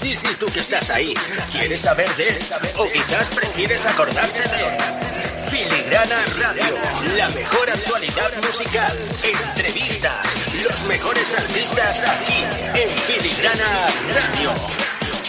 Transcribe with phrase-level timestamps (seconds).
[0.00, 1.14] Sí, sí, tú que estás ahí.
[1.50, 2.38] ¿Quieres saber de?
[2.76, 5.06] O quizás prefieres acordarte de.
[5.50, 6.76] Filigrana Radio,
[7.16, 10.26] la mejor actualidad musical, entrevistas,
[10.64, 12.44] los mejores artistas aquí
[12.74, 14.50] en Filigrana Radio.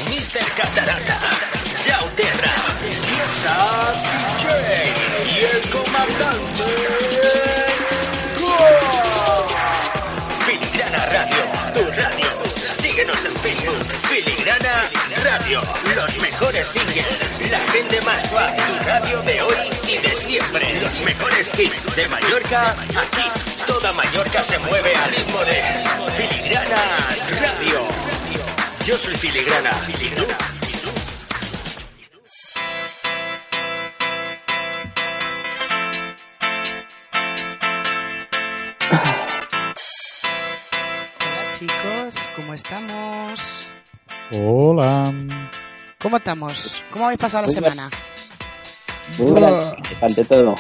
[0.09, 0.45] Mr.
[0.55, 1.19] Catarata,
[1.85, 3.93] Yao Terra, Diosa
[4.47, 4.93] DJ
[5.33, 7.56] y el comandante.
[13.25, 14.89] Facebook, Filigrana
[15.23, 15.61] Radio.
[15.95, 19.55] Los mejores singles, la gente más fan, tu radio de hoy
[19.87, 20.79] y de siempre.
[20.79, 23.31] Los mejores hits de Mallorca, aquí.
[23.65, 25.63] Toda Mallorca se mueve al ritmo de
[26.15, 26.97] Filigrana
[27.41, 27.87] Radio.
[28.85, 29.71] Yo soy Filigrana.
[29.87, 30.56] ¿Y
[42.71, 43.69] estamos?
[44.33, 45.03] Hola.
[46.01, 46.83] ¿Cómo estamos?
[46.91, 47.89] ¿Cómo habéis pasado la Muy semana?
[49.17, 50.53] Muy buenas, ante todo.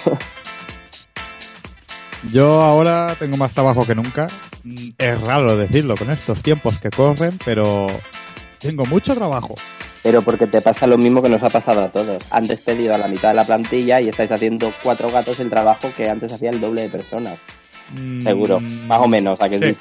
[2.31, 4.27] Yo ahora tengo más trabajo que nunca.
[4.63, 7.87] Mm, Es raro decirlo con estos tiempos que corren, pero
[8.59, 9.55] tengo mucho trabajo.
[10.01, 12.23] Pero porque te pasa lo mismo que nos ha pasado a todos.
[12.31, 15.89] Han despedido a la mitad de la plantilla y estáis haciendo cuatro gatos el trabajo
[15.95, 17.37] que antes hacía el doble de personas.
[17.99, 18.61] Mm, Seguro.
[18.61, 19.65] Más o menos, ¿a que sí?
[19.73, 19.77] Sí,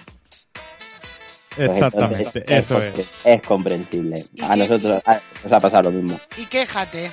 [1.57, 2.23] Pues exactamente.
[2.39, 3.07] entonces, Eso es, es.
[3.25, 4.25] es comprensible.
[4.35, 6.21] ¿Y A qué- nosotros a- nos ha pasado lo mismo.
[6.37, 7.11] Y quéjate.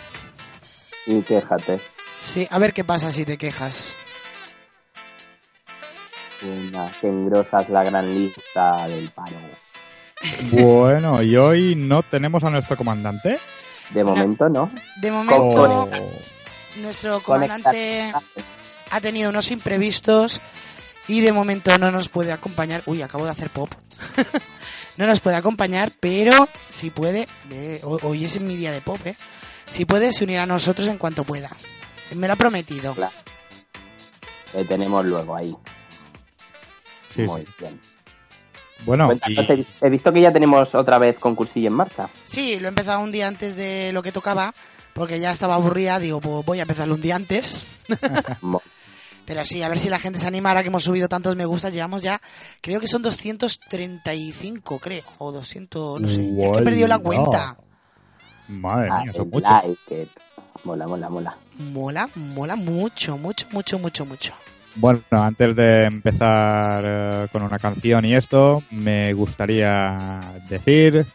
[1.08, 1.80] Y quéjate.
[2.20, 3.94] Sí, a ver qué pasa si te quejas.
[6.42, 9.38] Venga, que engrosas la gran lista del paro.
[10.52, 13.40] Bueno, y hoy no tenemos a nuestro comandante.
[13.92, 14.72] De momento, ¿no?
[14.98, 15.90] De momento,
[16.82, 18.12] nuestro comandante
[18.92, 20.42] ha tenido unos imprevistos
[21.08, 22.84] y de momento no nos puede acompañar.
[22.86, 23.70] Uy, acabo de hacer pop.
[24.98, 29.00] no nos puede acompañar, pero si puede, eh, ho- hoy es mi día de pop,
[29.06, 29.16] ¿eh?
[29.70, 31.50] Si puede, se unirá a nosotros en cuanto pueda.
[32.16, 32.94] Me lo ha prometido.
[32.94, 33.14] Claro.
[34.54, 35.56] Le tenemos luego ahí.
[37.14, 37.80] Sí, Muy bien.
[38.86, 42.10] Bueno, Cuéntanos, y- he visto que ya tenemos otra vez concursillo en marcha.
[42.26, 44.54] Sí, lo he empezado un día antes de lo que tocaba,
[44.94, 46.00] porque ya estaba aburrida.
[46.00, 47.64] Digo, pues voy a empezarlo un día antes.
[49.26, 51.70] Pero sí, a ver si la gente se animara, que hemos subido tantos me gusta.
[51.70, 52.20] Llevamos ya,
[52.62, 55.04] creo que son 235, creo.
[55.20, 56.22] O 200, no sé.
[56.22, 57.58] Es que he perdido la cuenta.
[58.48, 59.50] madre mía, son muchos.
[59.50, 60.10] like.
[60.64, 61.38] Mola, mola, mola.
[61.74, 64.34] Mola, mola mucho, mucho, mucho, mucho, mucho.
[64.76, 70.20] Bueno, antes de empezar eh, con una canción y esto, me gustaría
[70.50, 71.06] decir,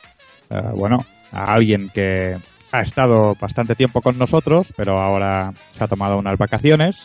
[0.50, 2.38] eh, bueno, a alguien que
[2.70, 7.00] ha estado bastante tiempo con nosotros, pero ahora se ha tomado unas vacaciones.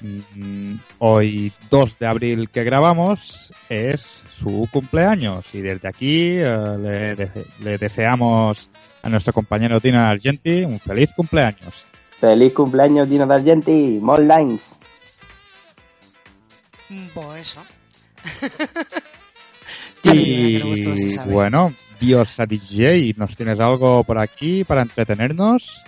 [0.00, 4.00] Mm, Hoy, 2 de abril que grabamos, es
[4.38, 8.70] su cumpleaños y desde aquí eh, le, de- le deseamos
[9.02, 11.84] a nuestro compañero Tina Argenti un feliz cumpleaños.
[12.18, 13.98] Feliz cumpleaños, Dino D'Argenti.
[14.00, 14.60] More lines.
[17.14, 17.62] Pues eso.
[20.02, 25.82] Y bueno, Diosa DJ, ¿nos tienes algo por aquí para entretenernos?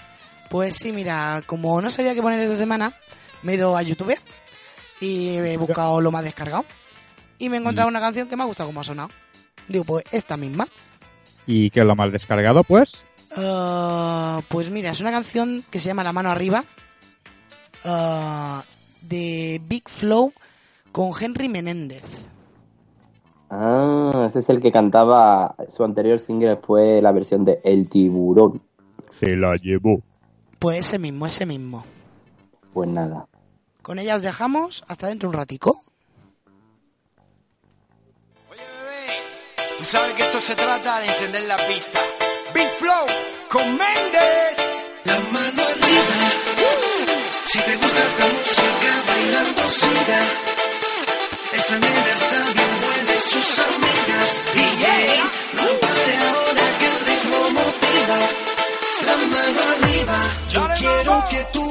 [0.50, 2.92] Pues sí, mira, como no sabía qué poner esta semana,
[3.42, 4.16] me he ido a YouTube
[5.00, 6.64] y he buscado lo más descargado.
[7.38, 9.08] Y me he encontrado una canción que me ha gustado como ha sonado.
[9.68, 10.66] Digo, pues esta misma.
[11.46, 13.04] ¿Y qué es lo mal descargado, pues?
[13.36, 16.64] Ah, pues mira, es una canción que se llama La mano arriba
[17.84, 18.62] ah,
[19.02, 20.32] de Big Flow
[20.92, 22.04] con Henry Menéndez.
[23.50, 25.56] Ah, ese es el que cantaba.
[25.68, 28.62] Su anterior single fue la versión de El Tiburón.
[29.08, 30.00] Se la llevó.
[30.58, 31.84] Pues ese mismo, ese mismo.
[32.72, 33.26] Pues nada.
[33.82, 35.84] Con ella os dejamos hasta dentro un ratico.
[38.50, 39.06] Oye, bebé,
[39.78, 42.00] tú sabes que esto se trata de encender la pista.
[42.54, 43.06] Big Flow
[43.50, 44.56] con Méndez.
[45.04, 46.18] La mano arriba.
[47.44, 50.20] Si te gusta esta música, bailando siga.
[51.52, 54.30] Esa nena está bien buena y sus amigas.
[54.54, 54.84] DJ,
[55.56, 58.18] no pare ahora que el ritmo motiva.
[59.06, 60.18] La mano arriba.
[60.50, 61.28] Yo Dale, quiero mamá.
[61.28, 61.61] que tú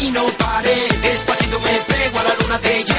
[0.00, 0.76] y no paré.
[1.02, 2.89] Despacito me pego a la luna, te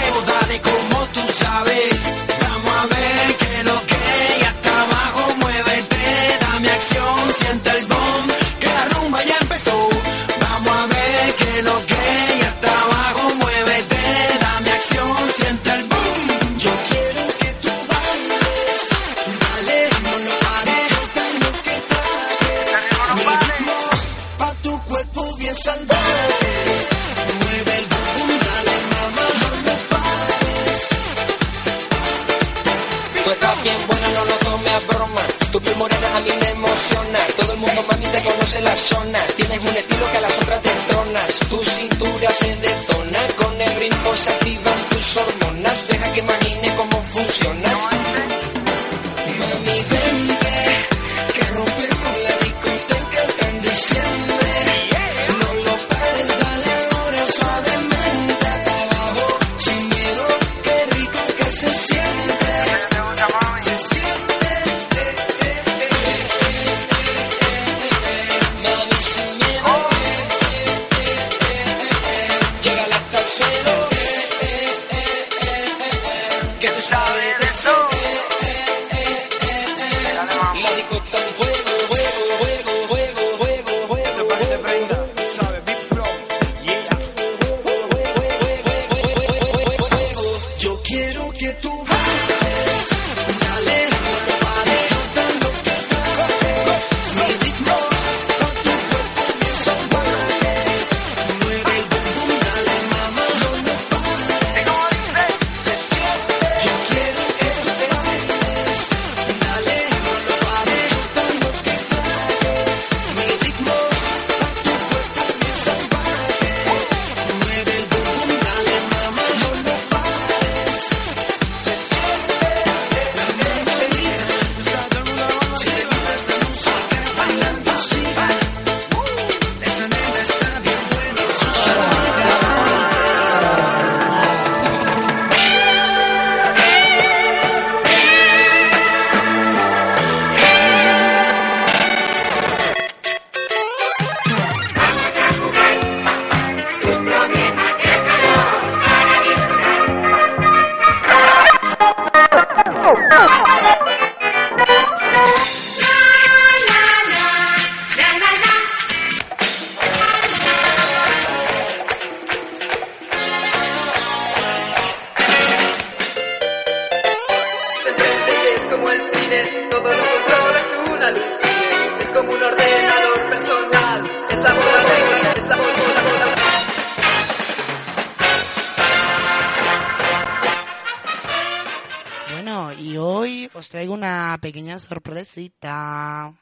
[185.31, 186.33] sorpresita.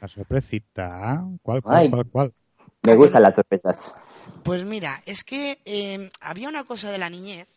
[0.00, 1.24] La sorpresita.
[1.42, 1.90] ¿Cuál, cuál, Ay.
[1.90, 2.34] cuál, cuál?
[2.82, 3.94] Me gustan las sorpresas.
[4.42, 7.48] Pues mira, es que eh, había una cosa de la niñez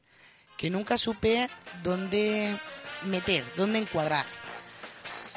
[0.58, 1.50] que nunca supe
[1.84, 2.56] dónde
[3.06, 4.26] meter, dónde encuadrar.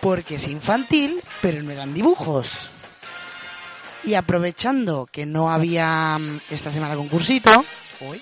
[0.00, 2.70] Porque es infantil, pero no eran dibujos.
[4.04, 7.64] Y aprovechando que no había mm, esta semana concursito,
[8.00, 8.20] hoy,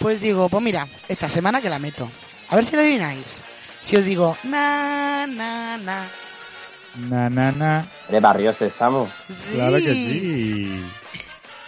[0.00, 2.08] pues digo, pues mira, esta semana que la meto.
[2.48, 3.44] A ver si la adivináis.
[3.82, 6.06] Si os digo, na, na, na.
[7.08, 7.84] Na, na, na.
[8.08, 9.08] De Barrio Sésamo.
[9.28, 9.54] Sí.
[9.54, 10.84] Claro que sí.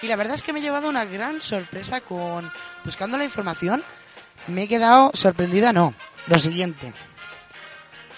[0.02, 2.50] Y la verdad es que me he llevado una gran sorpresa con
[2.84, 3.82] buscando la información.
[4.48, 5.94] Me he quedado sorprendida, no.
[6.26, 6.92] Lo siguiente.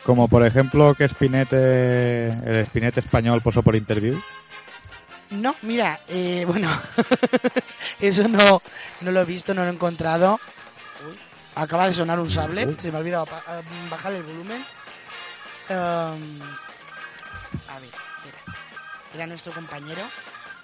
[0.05, 4.21] Como por ejemplo que Spinete, el Spinete español posó por interview.
[5.31, 6.71] No, mira, eh, bueno,
[8.01, 8.63] eso no,
[9.01, 10.39] no lo he visto, no lo he encontrado.
[11.57, 13.61] Acaba de sonar un sable, se me ha olvidado ah,
[13.91, 14.63] bajar el volumen.
[15.69, 16.41] Um,
[17.69, 18.59] a ver, espera.
[19.15, 20.03] era nuestro compañero.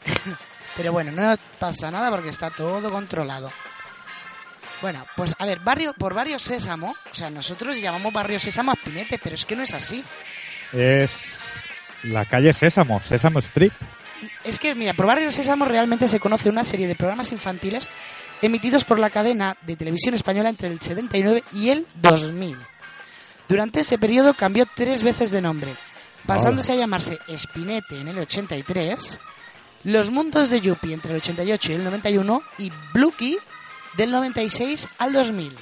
[0.77, 3.51] Pero bueno, no nos pasa nada porque está todo controlado.
[4.81, 8.75] Bueno, pues a ver, barrio, por barrio Sésamo, o sea, nosotros llamamos barrio Sésamo a
[8.75, 10.05] Spinete, pero es que no es así.
[10.73, 11.11] Es
[12.03, 13.73] la calle Sésamo, Sésamo Street.
[14.45, 17.89] Es que, mira, por Barrio Sésamo realmente se conoce una serie de programas infantiles
[18.43, 22.57] emitidos por la cadena de televisión española entre el 79 y el 2000.
[23.49, 25.73] Durante ese periodo cambió tres veces de nombre,
[26.27, 29.19] pasándose a llamarse Spinete en el 83,
[29.85, 33.39] Los Mundos de Yuppie entre el 88 y el 91 y Bluky
[33.97, 35.53] del 96 al 2000.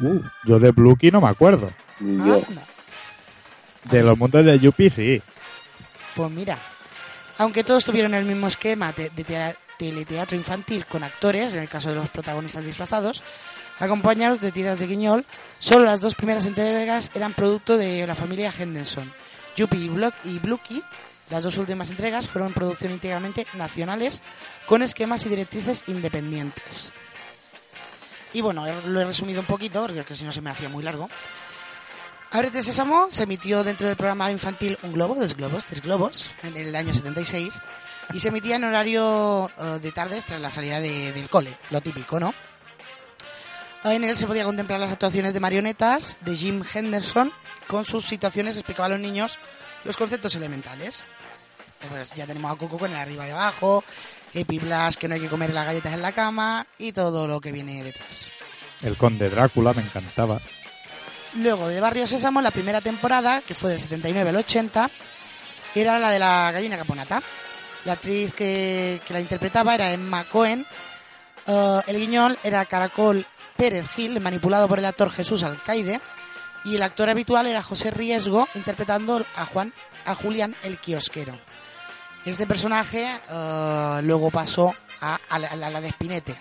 [0.00, 1.72] Uh, yo de Bluky no me acuerdo.
[2.00, 2.42] Yo.
[2.46, 2.64] Anda.
[3.84, 5.22] De los mundos de Yuppie sí.
[6.14, 6.58] Pues mira,
[7.38, 9.24] aunque todos tuvieron el mismo esquema de, de
[9.78, 13.22] teleteatro infantil con actores, en el caso de los protagonistas disfrazados,
[13.78, 15.24] acompañados de tiras de guiñol,
[15.58, 19.12] solo las dos primeras entregas eran producto de la familia Henderson.
[19.56, 20.82] Yuppie y, Block y Bluky,
[21.30, 24.22] las dos últimas entregas fueron producción íntegramente nacionales
[24.66, 26.92] con esquemas y directrices independientes.
[28.32, 30.68] Y bueno, lo he resumido un poquito, porque es que si no se me hacía
[30.68, 31.08] muy largo.
[32.30, 36.56] Ábrete Sésamo se emitió dentro del programa infantil Un Globo, Dos Globos, Tres Globos, en
[36.58, 37.54] el año 76,
[38.12, 41.80] y se emitía en horario eh, de tardes tras la salida de- del cole, lo
[41.80, 42.34] típico, ¿no?
[43.84, 47.32] En él se podía contemplar las actuaciones de marionetas de Jim Henderson.
[47.68, 49.38] Con sus situaciones explicaba a los niños
[49.84, 51.04] los conceptos elementales.
[51.88, 53.84] Pues ya tenemos a Coco con el arriba y abajo,
[54.34, 54.58] Epi
[54.98, 57.84] que no hay que comer las galletas en la cama y todo lo que viene
[57.84, 58.28] detrás.
[58.82, 60.40] El conde Drácula me encantaba.
[61.36, 64.90] Luego de Barrio Sésamo, la primera temporada, que fue del 79 al 80,
[65.74, 67.22] era la de la gallina caponata.
[67.84, 70.66] La actriz que, que la interpretaba era Emma Cohen.
[71.46, 73.24] Uh, el guiñol era Caracol
[73.56, 76.00] Pérez Gil, manipulado por el actor Jesús Alcaide.
[76.64, 79.72] Y el actor habitual era José Riesgo, interpretando a Juan,
[80.04, 81.38] a Julián el Kiosquero.
[82.24, 86.36] Este personaje uh, luego pasó a, a, la, a, la, de Spinete,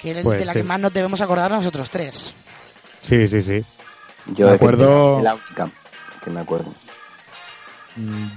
[0.00, 0.60] que es Pues de la sí.
[0.60, 2.32] que más nos debemos acordar nosotros tres.
[3.02, 3.62] Sí, sí, sí.
[4.26, 5.20] Yo Me acuerdo-
[6.24, 6.72] que me acuerdo.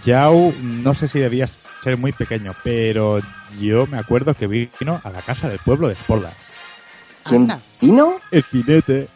[0.03, 1.47] Yao, no sé si debía
[1.85, 3.19] ser muy pequeño, pero
[3.61, 6.33] yo me acuerdo que vino a la casa del pueblo de Esporlas.
[7.23, 7.47] ¿Quién
[7.79, 8.15] vino?
[8.31, 9.07] Espinete.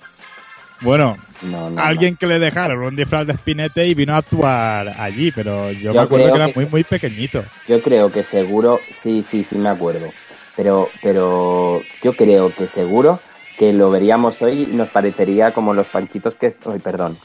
[0.81, 1.81] Bueno, No, no.
[1.81, 5.91] alguien que le dejaron un disfraz de Espinete y vino a actuar allí, pero yo,
[5.91, 7.43] Yo me acuerdo que era que- muy, muy pequeñito.
[7.67, 10.07] Yo creo que seguro, sí, sí, sí me acuerdo.
[10.55, 13.19] Pero, pero yo creo que seguro
[13.57, 16.55] que lo veríamos hoy y nos parecería como los panchitos que...
[16.71, 17.17] Ay, perdón.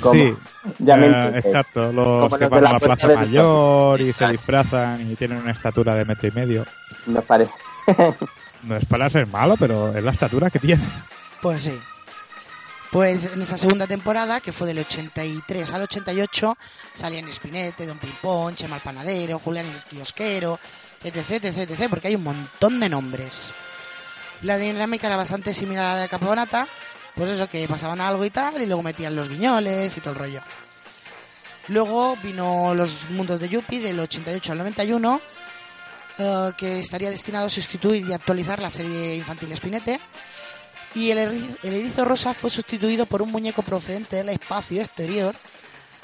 [0.00, 0.36] Como- Sí,
[0.78, 1.92] ya me eh, exacto.
[1.92, 5.94] Los que los van a la Plaza Mayor y se disfrazan y tienen una estatura
[5.94, 6.66] de metro y medio.
[7.06, 7.52] Nos parece...
[8.62, 10.82] No es para ser malo, pero es la estatura que tiene.
[11.40, 11.78] Pues sí.
[12.90, 16.56] Pues en esta segunda temporada, que fue del 83 al 88,
[16.94, 20.58] salían Spinete, Don Pimpón, Chema el Panadero, Julián el Kiosquero,
[21.04, 23.54] etc, etc, etc, porque hay un montón de nombres.
[24.42, 26.66] La dinámica era bastante similar a la de Caponata,
[27.16, 30.18] pues eso, que pasaban algo y tal, y luego metían los guiñoles y todo el
[30.18, 30.42] rollo.
[31.68, 35.20] Luego vino Los Mundos de Yuppie del 88 al 91,
[36.18, 39.98] eh, que estaría destinado a sustituir y actualizar la serie infantil Spinete.
[40.94, 45.34] Y el erizo, el erizo rosa fue sustituido por un muñeco procedente del espacio exterior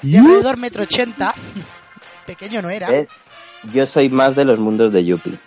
[0.01, 1.33] de alrededor metro ochenta.
[2.25, 2.89] Pequeño no era.
[2.89, 3.09] ¿Ves?
[3.71, 5.37] Yo soy más de los mundos de Yuppie.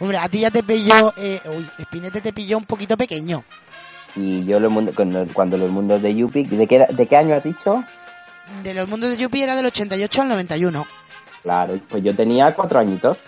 [0.00, 3.42] Hombre, a ti ya te pilló, eh, uy, Spinete te pilló un poquito pequeño.
[4.16, 6.44] Y yo los mundos, cuando, cuando los mundos de Yuppie...
[6.44, 7.84] ¿De qué, ¿De qué año has dicho?
[8.62, 10.86] De los mundos de Yuppie era del 88 al 91.
[11.42, 13.18] Claro, pues yo tenía cuatro añitos.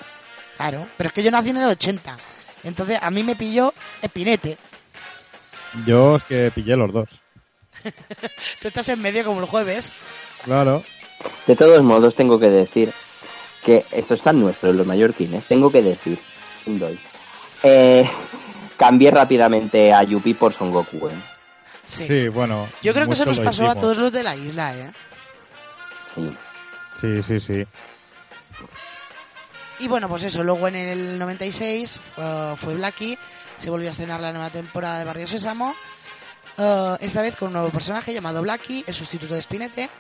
[0.57, 2.17] Claro, pero es que yo nací en el 80.
[2.65, 3.73] Entonces a mí me pilló
[4.05, 4.59] Spinete.
[5.87, 7.09] Yo es que pillé los dos.
[8.61, 9.93] Tú estás en medio como el jueves.
[10.45, 10.83] Claro.
[11.47, 12.93] De todos modos, tengo que decir
[13.65, 15.45] que esto es tan nuestro, los mallorquines.
[15.45, 16.19] Tengo que decir,
[16.67, 16.99] un doy.
[17.63, 18.09] Eh,
[18.81, 21.07] cambié rápidamente a Yuppie por Son Goku.
[21.09, 21.13] ¿eh?
[21.85, 22.07] Sí.
[22.07, 22.67] Sí, bueno.
[22.81, 24.91] Yo creo que eso nos pasó a todos los de la isla, ¿eh?
[26.15, 26.33] Sí.
[26.99, 27.67] Sí, sí, sí.
[29.81, 33.19] Y bueno, pues eso, luego en el 96 uh, fue Blackie,
[33.59, 35.75] se volvió a estrenar la nueva temporada de Barrio Sésamo,
[36.57, 39.91] uh, esta vez con un nuevo personaje llamado Blackie, el sustituto de Spinete.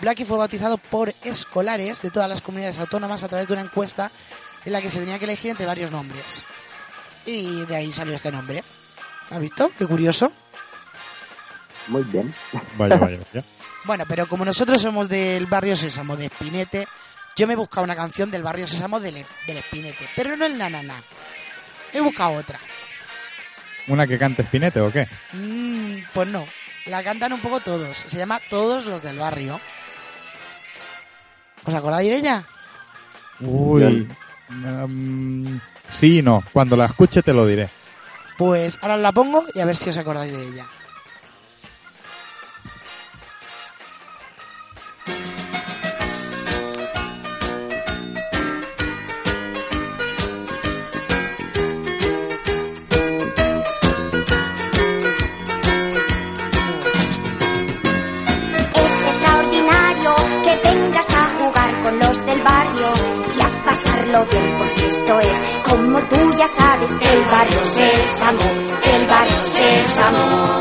[0.00, 4.10] Blackie fue bautizado por escolares de todas las comunidades autónomas a través de una encuesta
[4.64, 6.44] en la que se tenía que elegir entre varios nombres.
[7.26, 8.62] Y de ahí salió este nombre.
[9.30, 9.70] ¿Has visto?
[9.78, 10.32] Qué curioso.
[11.88, 12.32] Muy bien.
[12.76, 13.44] Vaya, vaya, vaya.
[13.84, 16.86] Bueno, pero como nosotros somos del barrio Sésamo de Espinete,
[17.36, 20.58] yo me he buscado una canción del barrio Sésamo del, del Espinete, pero no el
[20.58, 21.02] nanana.
[21.92, 22.58] He buscado otra.
[23.88, 25.08] ¿Una que cante Espinete o qué?
[25.32, 26.46] Mm, pues no,
[26.86, 27.96] la cantan un poco todos.
[27.96, 29.60] Se llama Todos los del barrio.
[31.64, 32.44] ¿Os acordáis de ella?
[33.40, 34.08] Uy.
[35.98, 36.42] Sí y no.
[36.52, 37.68] Cuando la escuche te lo diré.
[38.38, 40.66] Pues ahora la pongo y a ver si os acordáis de ella.
[64.10, 68.40] Bien porque esto es, como tú ya sabes, el barrio Sésamo,
[68.92, 70.58] el barrio Sésamo.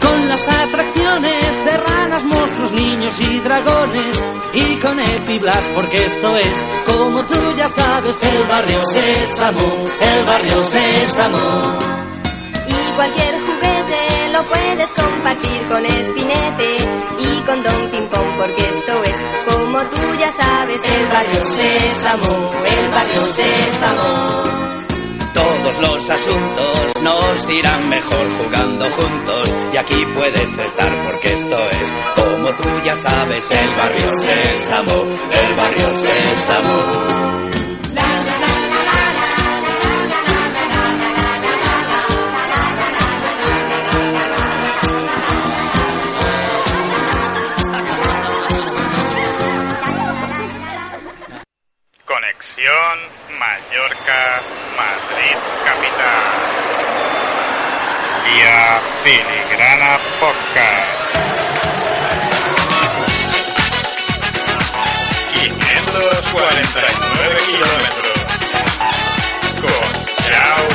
[0.00, 4.24] Con las atracciones de ranas, monstruos, niños y dragones.
[4.54, 10.64] Y con Epiblas, porque esto es, como tú ya sabes, el barrio Sésamo, el barrio
[10.64, 11.78] Sésamo.
[12.68, 16.76] Y cualquier juguete lo puedes compartir con Espinete
[17.18, 18.71] y con Don Pimpón porque
[19.82, 24.42] como tú ya sabes, el barrio Sésamo, el barrio Sésamo.
[25.34, 31.92] Todos los asuntos nos irán mejor jugando juntos y aquí puedes estar porque esto es,
[32.16, 35.06] como tú ya sabes, el barrio Sésamo,
[35.42, 37.61] el barrio Sésamo.
[53.70, 56.22] Mallorca-Madrid Capital.
[58.24, 61.02] Vía Filigrana Podcast.
[65.34, 68.18] 549 kilómetros.
[69.60, 69.92] Con
[70.28, 70.71] Chao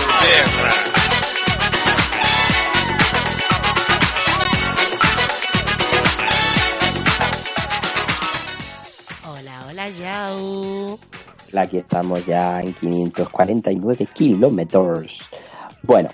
[11.57, 15.19] Aquí estamos ya en 549 kilómetros.
[15.83, 16.09] Bueno,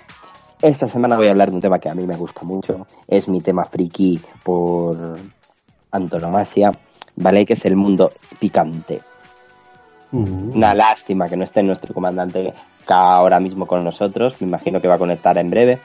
[0.62, 2.86] esta semana voy a hablar de un tema que a mí me gusta mucho.
[3.08, 5.16] Es mi tema friki por
[5.90, 6.72] antonomasia,
[7.16, 7.44] ¿vale?
[7.44, 9.00] Que es el mundo picante.
[10.12, 12.52] Una lástima que no esté nuestro comandante
[12.86, 14.40] K ahora mismo con nosotros.
[14.40, 15.80] Me imagino que va a conectar en breve.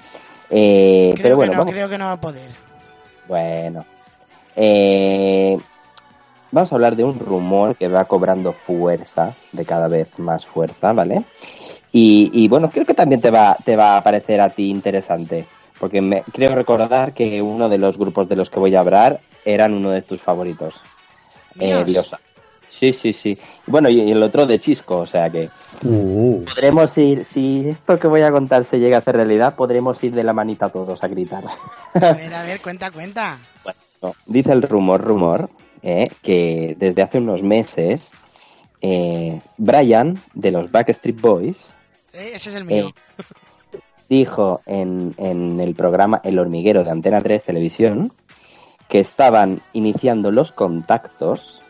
[0.51, 2.51] Eh, Creo pero bueno, que no, vamos- creo que no va a poder.
[3.27, 3.85] Bueno.
[4.55, 5.57] Eh,
[6.51, 10.93] vamos a hablar de un rumor que va cobrando fuerza, de cada vez más fuerza,
[10.93, 11.23] ¿vale?
[11.91, 15.45] Y, y bueno, creo que también te va, te va a parecer a ti interesante,
[15.79, 19.19] porque me, creo recordar que uno de los grupos de los que voy a hablar
[19.45, 20.75] eran uno de tus favoritos.
[21.59, 21.83] Eh.
[22.69, 23.37] Sí, sí, sí.
[23.67, 25.49] Bueno, y, y el otro de Chisco, o sea que
[25.81, 30.13] podremos ir, si esto que voy a contar se llega a hacer realidad, podremos ir
[30.13, 31.43] de la manita todos a gritar.
[31.93, 33.38] A ver, a ver, cuenta, cuenta.
[34.01, 35.49] No, dice el rumor, rumor,
[35.81, 38.09] eh, que desde hace unos meses
[38.81, 41.57] eh, Brian de los Backstreet Boys
[42.13, 42.93] Eh, ese es el mío.
[44.09, 48.11] dijo en, en el programa El Hormiguero de Antena 3 Televisión
[48.87, 51.61] que estaban iniciando los contactos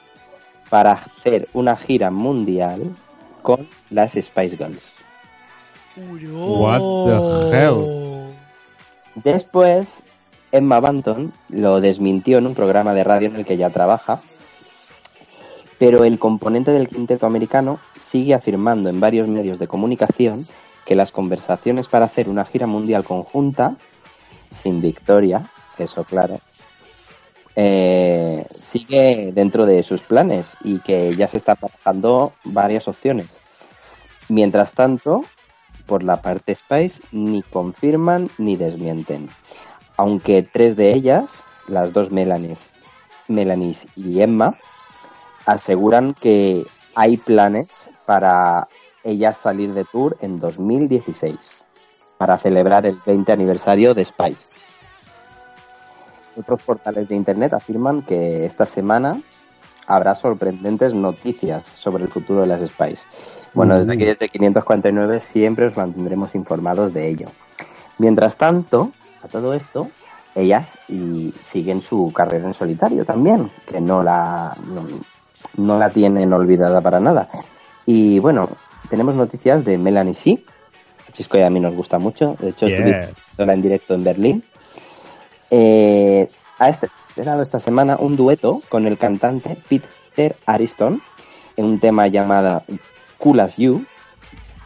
[0.70, 2.96] para hacer una gira mundial
[3.42, 4.84] con las Spice Girls.
[5.98, 8.34] What the hell?
[9.16, 9.90] Después,
[10.52, 14.20] Emma Banton lo desmintió en un programa de radio en el que ya trabaja,
[15.78, 20.46] pero el componente del quinteto americano sigue afirmando en varios medios de comunicación
[20.86, 23.76] que las conversaciones para hacer una gira mundial conjunta,
[24.58, 26.40] sin victoria, eso claro,
[27.56, 33.28] eh, sigue dentro de sus planes y que ya se están trabajando varias opciones.
[34.30, 35.24] Mientras tanto,
[35.86, 39.30] por la parte Spice ni confirman ni desmienten.
[40.00, 41.30] Aunque tres de ellas,
[41.68, 42.70] las dos Melanis,
[43.28, 44.56] Melanis y Emma,
[45.46, 47.68] aseguran que hay planes
[48.06, 48.70] para
[49.04, 51.36] ellas salir de tour en 2016
[52.18, 54.46] para celebrar el 20 aniversario de Spice.
[56.38, 59.22] Otros portales de internet afirman que esta semana
[59.86, 63.04] habrá sorprendentes noticias sobre el futuro de las Spice.
[63.54, 67.28] Bueno, desde aquí, desde 549, siempre os mantendremos informados de ello.
[67.98, 69.90] Mientras tanto, a todo esto,
[70.36, 74.86] ellas y siguen su carrera en solitario también, que no la, no,
[75.58, 77.28] no la tienen olvidada para nada.
[77.86, 78.50] Y bueno,
[78.90, 80.44] tenemos noticias de Melanie C.
[81.14, 82.36] Chisco y a mí nos gusta mucho.
[82.40, 83.10] De hecho, Yes.
[83.38, 84.44] en directo en Berlín.
[85.52, 86.30] Eh,
[86.60, 91.02] ha estrenado esta semana un dueto con el cantante Peter Ariston
[91.58, 92.64] en un tema llamado
[93.18, 93.84] Cool as You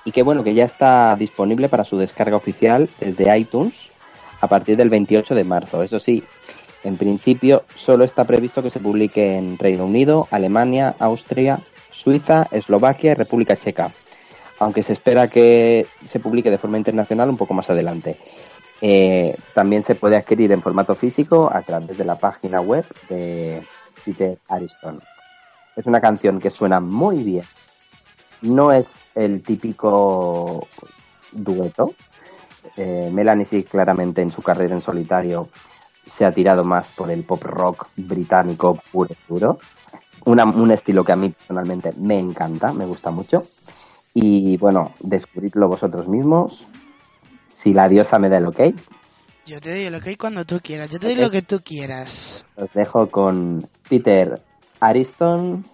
[0.05, 3.73] y que bueno que ya está disponible para su descarga oficial desde iTunes
[4.43, 5.83] a partir del 28 de marzo.
[5.83, 6.21] Eso sí,
[6.83, 13.11] en principio solo está previsto que se publique en Reino Unido, Alemania, Austria, Suiza, Eslovaquia
[13.11, 13.93] y República Checa,
[14.59, 18.17] aunque se espera que se publique de forma internacional un poco más adelante.
[18.81, 23.63] Eh, también se puede adquirir en formato físico a través de la página web de
[24.03, 24.99] Peter Ariston.
[25.77, 27.45] Es una canción que suena muy bien.
[28.41, 30.67] No es el típico
[31.31, 31.93] dueto.
[32.77, 35.47] Eh, Melanie sí claramente en su carrera en solitario
[36.17, 39.59] se ha tirado más por el pop rock británico puro y duro.
[40.25, 43.45] Una- un estilo que a mí personalmente me encanta, me gusta mucho.
[44.13, 46.67] Y bueno, descubridlo vosotros mismos.
[47.49, 48.59] Si la diosa me da el ok,
[49.45, 50.89] Yo te doy lo que hay cuando tú quieras.
[50.89, 51.21] Yo te doy Ok.
[51.21, 52.45] lo que tú quieras.
[52.55, 54.41] os dejo con Peter
[54.79, 55.65] Ariston,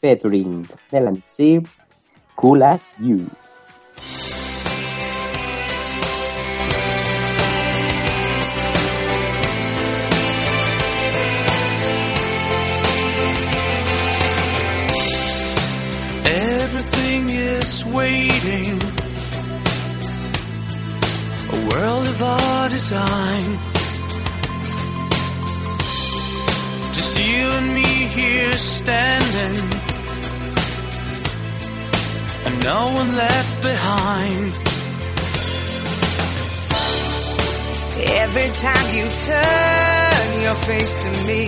[0.00, 1.62] featuring Melanie C,
[2.34, 3.26] Cool as You.
[17.96, 18.76] Waiting.
[21.56, 23.48] A world of our design.
[26.96, 29.56] Just you and me here standing.
[32.46, 34.52] And no one left behind.
[38.24, 41.46] Every time you turn your face to me,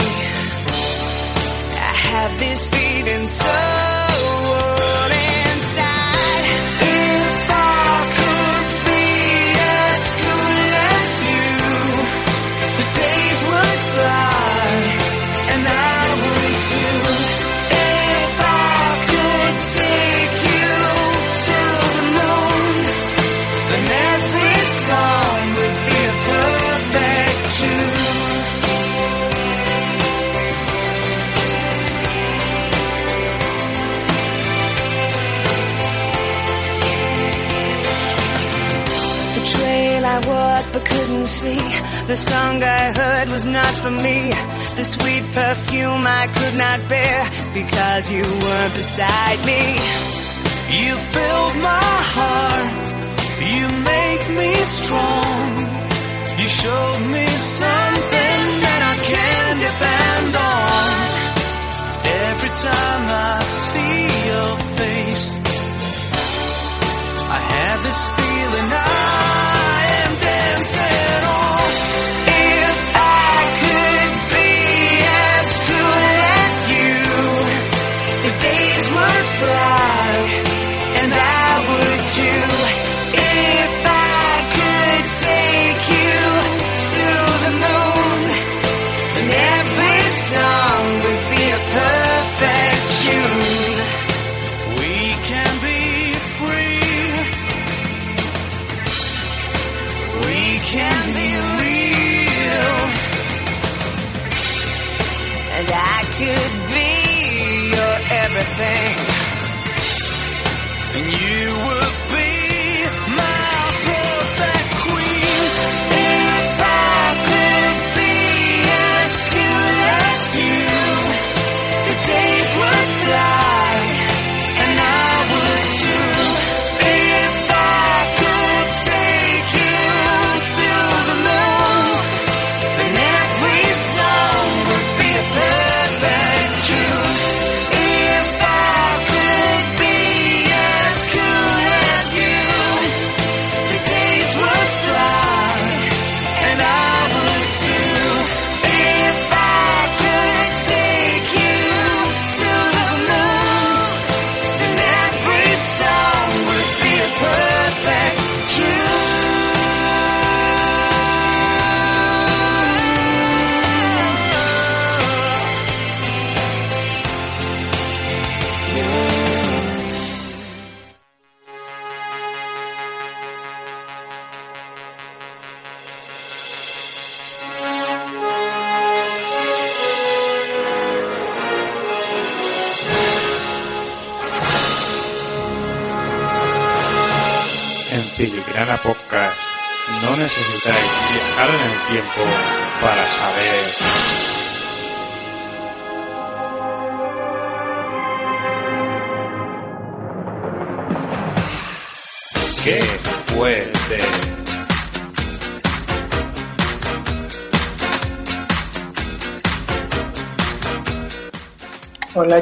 [1.90, 3.97] I have this feeling so
[41.26, 41.62] see.
[42.06, 44.18] The song I heard was not for me.
[44.78, 47.20] The sweet perfume I could not bear
[47.54, 49.62] because you weren't beside me.
[50.82, 52.74] You filled my heart.
[53.52, 55.50] You make me strong.
[56.40, 57.26] You showed me
[57.62, 60.88] something that I can depend on.
[62.30, 65.26] Every time I see your face,
[67.36, 69.37] I have this feeling I
[70.76, 71.47] dancing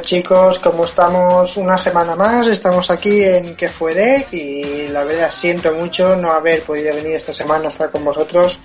[0.07, 1.57] chicos, ¿cómo estamos?
[1.57, 6.31] Una semana más, estamos aquí en Que fue de y la verdad siento mucho no
[6.31, 8.61] haber podido venir esta semana a estar con vosotros,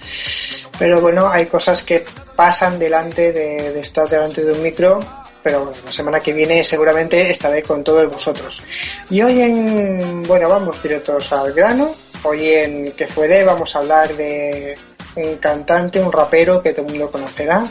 [0.78, 5.00] pero bueno, hay cosas que pasan delante de, de estar delante de un micro,
[5.42, 8.62] pero bueno, la semana que viene seguramente estaré con todos vosotros.
[9.10, 13.80] Y hoy en, bueno, vamos directos al grano, hoy en Que fue de vamos a
[13.80, 14.78] hablar de
[15.16, 17.68] un cantante, un rapero que todo el mundo conocerá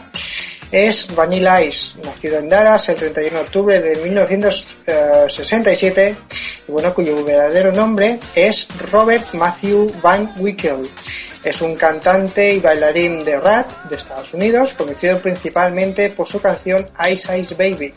[0.72, 6.16] es Vanilla Ice, nacido en Dallas el 31 de octubre de 1967
[6.68, 10.88] y bueno, cuyo verdadero nombre es Robert Matthew Van Wickle.
[11.42, 16.90] Es un cantante y bailarín de rap de Estados Unidos, conocido principalmente por su canción
[17.10, 17.94] Ice Ice Baby,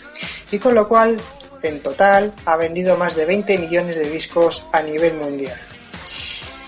[0.51, 1.17] y con lo cual,
[1.61, 5.57] en total, ha vendido más de 20 millones de discos a nivel mundial.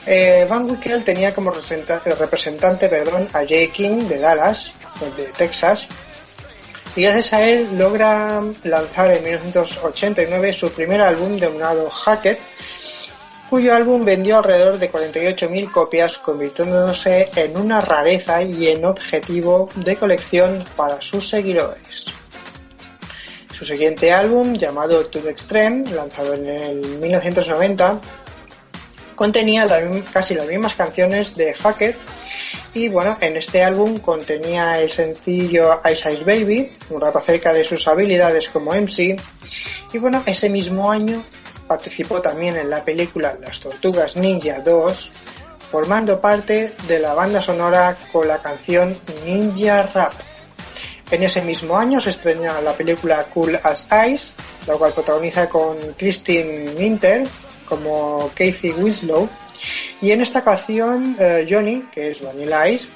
[0.06, 4.74] Eh, Van Wickle tenía como representante, representante perdón, a Jay King de Dallas,
[5.18, 5.88] de Texas,
[6.96, 12.40] y gracias a él logra lanzar en 1989 su primer álbum denominado Hackett,
[13.50, 19.98] cuyo álbum vendió alrededor de 48.000 copias, convirtiéndose en una rareza y en objetivo de
[19.98, 22.06] colección para sus seguidores.
[23.54, 28.00] Su siguiente álbum, llamado To the Extreme, lanzado en el 1990,
[29.16, 29.68] contenía
[30.12, 31.98] casi las mismas canciones de Hackett
[32.74, 37.64] y bueno, en este álbum contenía el sencillo Ice Ice Baby, un rap acerca de
[37.64, 39.16] sus habilidades como MC.
[39.94, 41.24] Y bueno, ese mismo año
[41.68, 45.12] participó también en la película Las Tortugas Ninja 2,
[45.72, 50.14] formando parte de la banda sonora con la canción Ninja Rap.
[51.12, 54.34] En ese mismo año se estrena la película Cool as Ice,
[54.68, 57.28] la cual protagoniza con Christine Minter
[57.66, 59.30] como Casey Winslow
[60.02, 62.88] y en esta ocasión, eh, Johnny, que es Vanilla Ice,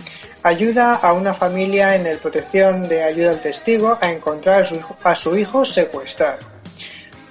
[0.43, 4.67] ayuda a una familia en el protección de ayuda al testigo a encontrar
[5.03, 6.39] a su hijo, secuestrado.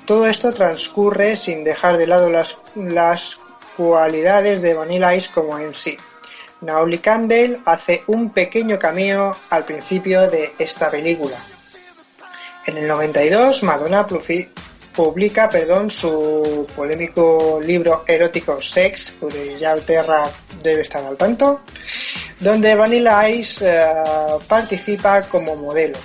[0.06, 3.38] Todo esto transcurre sin dejar de lado las, las
[3.76, 5.98] cualidades de Vanilla Ice como MC.
[6.60, 11.36] Naomi Campbell hace un pequeño cameo al principio de esta película.
[12.66, 14.06] En el 92, Madonna
[14.98, 20.28] publica perdón, su polémico libro erótico Sex, que ya Terra
[20.60, 21.60] debe estar al tanto,
[22.40, 23.80] donde Vanilla Ice eh,
[24.48, 25.96] participa como modelo.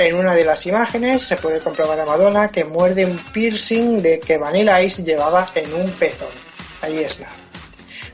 [0.00, 4.18] En una de las imágenes se puede comprobar a Madonna que muerde un piercing de
[4.18, 6.34] que Vanilla Ice llevaba en un pezón.
[6.80, 7.28] Ahí está.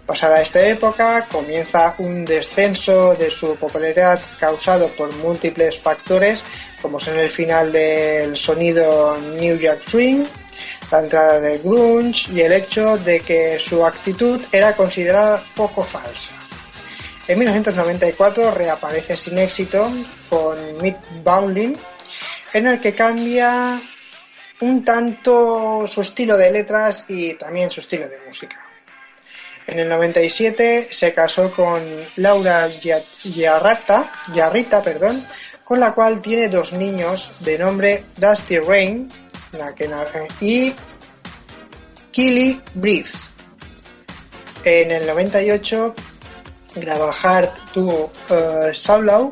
[0.05, 6.44] Pasada esta época, comienza un descenso de su popularidad causado por múltiples factores,
[6.81, 10.25] como son el final del sonido New York Swing,
[10.91, 16.33] la entrada de grunge y el hecho de que su actitud era considerada poco falsa.
[17.27, 19.91] En 1994 reaparece sin éxito
[20.29, 21.75] con Meet Bowling,
[22.55, 23.81] en el que cambia
[24.61, 28.64] un tanto su estilo de letras y también su estilo de música.
[29.67, 31.85] En el 97 se casó con
[32.17, 35.23] Laura Yarrata, Yarrita, perdón,
[35.69, 39.07] con la cual tiene dos niños de nombre Dusty Rain
[40.41, 40.75] y
[42.11, 43.29] Killy Breeze.
[44.65, 45.95] En el 98
[46.75, 49.31] graba Hard to uh,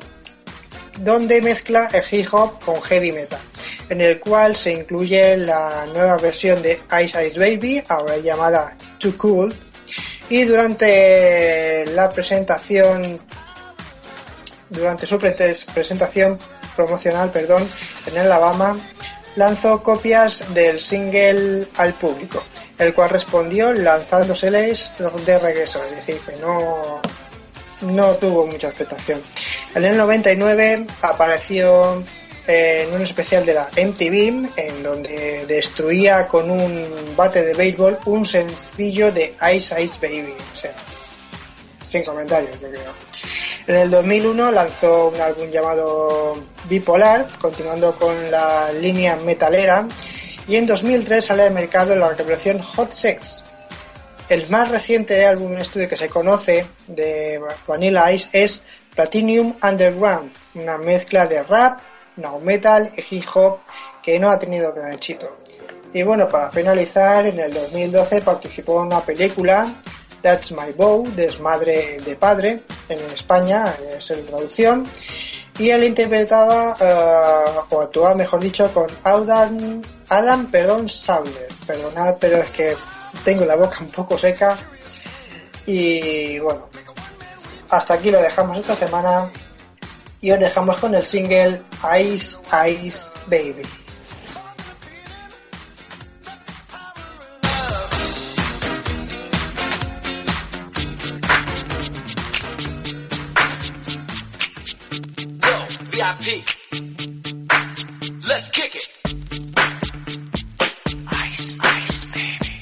[0.98, 3.40] donde mezcla el hip hop con heavy metal,
[3.88, 9.16] en el cual se incluye la nueva versión de Ice Ice Baby, ahora llamada Too
[9.16, 9.54] Cool,
[10.28, 13.18] y durante la presentación
[14.70, 16.38] durante su presentación
[16.74, 17.68] promocional perdón,
[18.06, 18.76] en Alabama
[19.36, 22.42] lanzó copias del single al público,
[22.78, 24.92] el cual respondió lanzándoseles
[25.24, 27.00] de regreso, es decir, que no,
[27.82, 29.20] no tuvo mucha expectación.
[29.74, 32.02] En el 99 apareció
[32.46, 38.24] en un especial de la MTV en donde destruía con un bate de béisbol un
[38.24, 40.34] sencillo de Ice Ice Baby.
[40.54, 40.72] O sea,
[41.88, 43.05] sin comentarios, yo creo.
[43.66, 46.34] En el 2001 lanzó un álbum llamado
[46.68, 49.88] Bipolar, continuando con la línea metalera,
[50.46, 53.42] y en 2003 sale al mercado la revelación Hot Sex.
[54.28, 58.62] El más reciente álbum en estudio que se conoce de Vanilla Ice es
[58.94, 61.80] Platinum Underground, una mezcla de rap,
[62.16, 63.58] no metal y hip hop
[64.00, 65.38] que no ha tenido gran éxito.
[65.92, 69.74] Y bueno, para finalizar, en el 2012 participó en una película,
[70.26, 74.84] That's My Bow, Desmadre de Padre, en España, es en traducción,
[75.56, 81.46] y él interpretaba, eh, o actuaba mejor dicho, con Adam, Adam perdón, Sauler.
[81.64, 82.74] Perdonad, pero es que
[83.24, 84.56] tengo la boca un poco seca.
[85.64, 86.70] Y bueno,
[87.70, 89.30] hasta aquí lo dejamos esta semana
[90.20, 91.62] y os dejamos con el single
[92.00, 92.36] Ice
[92.68, 93.62] Ice Baby.
[106.26, 106.42] Let's
[108.50, 108.88] kick it.
[111.06, 112.54] Ice, ice, baby.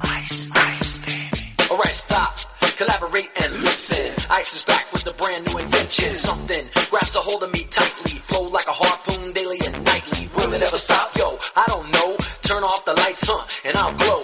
[0.00, 1.44] Ice, ice, baby.
[1.70, 2.38] Alright, stop.
[2.78, 4.14] Collaborate and listen.
[4.30, 6.14] Ice is back with a brand new invention.
[6.14, 8.12] Something grabs a hold of me tightly.
[8.12, 10.30] Flow like a harpoon daily and nightly.
[10.34, 11.14] Will it ever stop?
[11.18, 12.16] Yo, I don't know.
[12.44, 13.46] Turn off the lights, huh?
[13.66, 14.23] And I'll glow.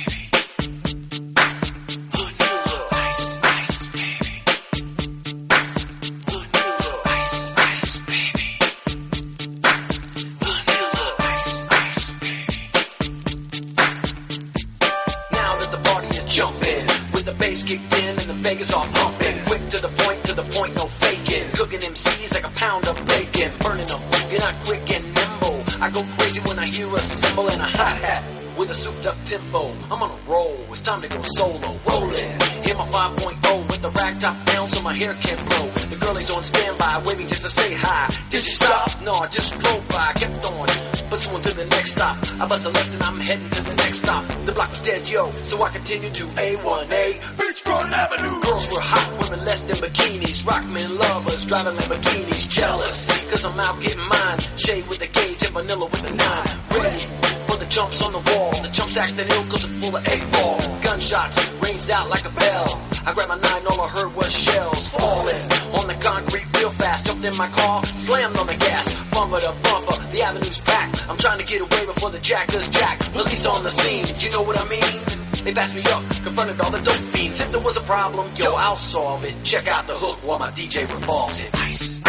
[18.59, 22.43] In all pumping, quick to the point, to the point, no faking, cooking MCs like
[22.43, 24.01] a pound of bacon, burning them.
[24.29, 25.63] You're not quick and nimble.
[25.79, 28.23] I go crazy when I hear a cymbal and a hi hat.
[28.57, 30.57] With a souped up tempo, I'm on a roll.
[30.69, 32.31] It's time to go solo, rolling.
[32.67, 35.67] Hit my 5.0 with the rack top down so my hair can blow.
[35.87, 38.09] The girlie's on standby, waiting just to stay high.
[38.29, 39.01] Did you stop?
[39.03, 41.00] No, I just drove by, kept on.
[41.11, 42.15] Pursuing to the next stop.
[42.39, 44.23] I bust a left and I'm heading to the next stop.
[44.45, 47.05] The block was dead, yo, so I continue to A1A.
[47.35, 48.39] Beachfront Avenue.
[48.39, 50.45] Girls were hot, women less than bikinis.
[50.47, 52.47] Rockmen lovers, driving Lamborghinis.
[52.47, 54.39] Jealous, cause I'm out getting mine.
[54.55, 56.79] Shade with the gauge and vanilla with the nine.
[56.79, 57.03] Ready
[57.43, 58.51] for the jumps on the wall.
[58.63, 60.59] The jumps acting ill cause it's full of eight ball.
[60.81, 62.90] Gunshots ranged out like a bell.
[63.05, 67.05] I grabbed my nine, all I heard was shells falling on the concrete real fast.
[67.07, 69.97] Jumped in my car, slammed on the gas, bumper to bumper.
[70.11, 71.09] The avenue's packed.
[71.09, 72.99] I'm trying to get away before the jackers jack.
[73.13, 75.21] Police on the scene, you know what I mean?
[75.43, 77.41] They passed me up, confronted all the dope fiends.
[77.41, 79.33] If there was a problem, yo, I'll solve it.
[79.43, 81.49] Check out the hook while my DJ revolves it.
[81.55, 82.00] Ice,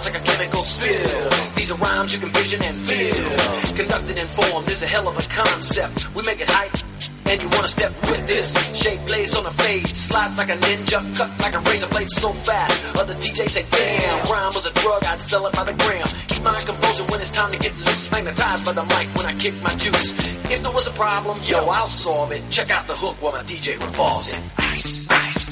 [0.00, 1.30] style's like a chemical spill.
[1.56, 3.76] These are rhymes you can vision and feel.
[3.76, 6.14] Conducted and formed is a hell of a concept.
[6.14, 6.72] We make it hype.
[7.26, 10.98] And you wanna step with this Shape blaze on a fade Slice like a ninja
[11.16, 15.04] Cut like a razor blade so fast Other DJs say damn Rhyme was a drug
[15.04, 18.10] I'd sell it by the gram Keep my composure when it's time to get loose
[18.10, 20.10] Magnetized by the mic when I kick my juice
[20.50, 23.44] If there was a problem, yo, I'll solve it Check out the hook while my
[23.44, 25.49] DJ revolves it Ice, ice,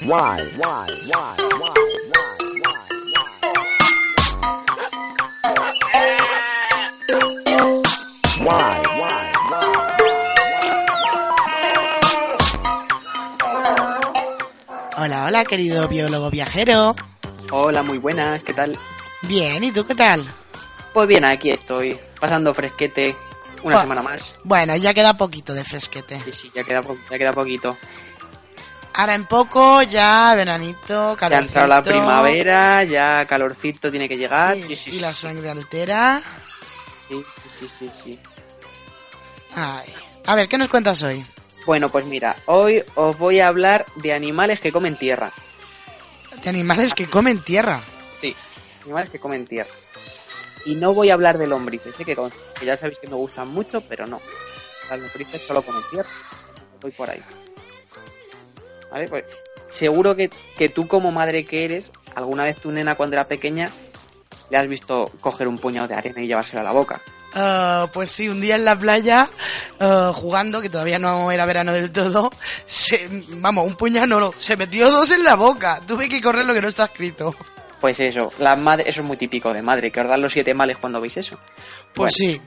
[0.00, 2.38] R Y Y Y Y Y Y
[14.96, 16.94] Hola, hola, querido biólogo viajero.
[17.50, 18.76] Hola, muy buenas, ¿qué tal?
[19.22, 20.22] Bien, ¿y tú qué tal?
[20.92, 23.14] Pues bien, aquí estoy, pasando fresquete
[23.62, 23.82] una Buah.
[23.82, 24.34] semana más.
[24.44, 26.20] Bueno, ya queda poquito de fresquete.
[26.24, 27.76] Sí, sí, ya queda, po- ya queda poquito.
[28.98, 31.46] Ahora en poco, ya veranito, Ya ha calorcito.
[31.46, 34.56] entrado la primavera, ya calorcito tiene que llegar.
[34.56, 36.20] Y, Sí, sí, y sí, la sangre altera.
[37.08, 38.18] sí, sí, sí, sí.
[39.54, 39.94] Ay.
[40.26, 41.24] A ver, ¿qué nos cuentas hoy?
[41.64, 45.30] Bueno, pues mira, hoy os voy a hablar de animales que comen tierra.
[46.42, 47.80] De animales que comen tierra.
[48.20, 48.34] Sí,
[48.82, 49.70] animales que comen tierra.
[50.66, 52.04] Y no voy a hablar de lombrices, ¿eh?
[52.04, 54.20] que, que ya sabéis que me gustan mucho, pero no.
[54.90, 56.08] Las lombrices solo comen tierra.
[56.80, 57.22] Voy por ahí.
[58.90, 59.06] ¿Vale?
[59.08, 59.24] Pues
[59.68, 63.72] seguro que, que tú como madre que eres, alguna vez tu nena cuando era pequeña,
[64.50, 67.00] le has visto coger un puñado de arena y llevárselo a la boca.
[67.34, 69.28] Ah, pues sí, un día en la playa,
[69.80, 72.30] ah, jugando, que todavía no era verano del todo,
[72.66, 75.80] se, vamos, un no, se metió dos en la boca.
[75.86, 77.34] Tuve que correr lo que no está escrito.
[77.80, 80.54] Pues eso, la madre, eso es muy típico de madre, que os dan los siete
[80.54, 81.38] males cuando veis eso.
[81.94, 82.40] Pues Bueno, sí.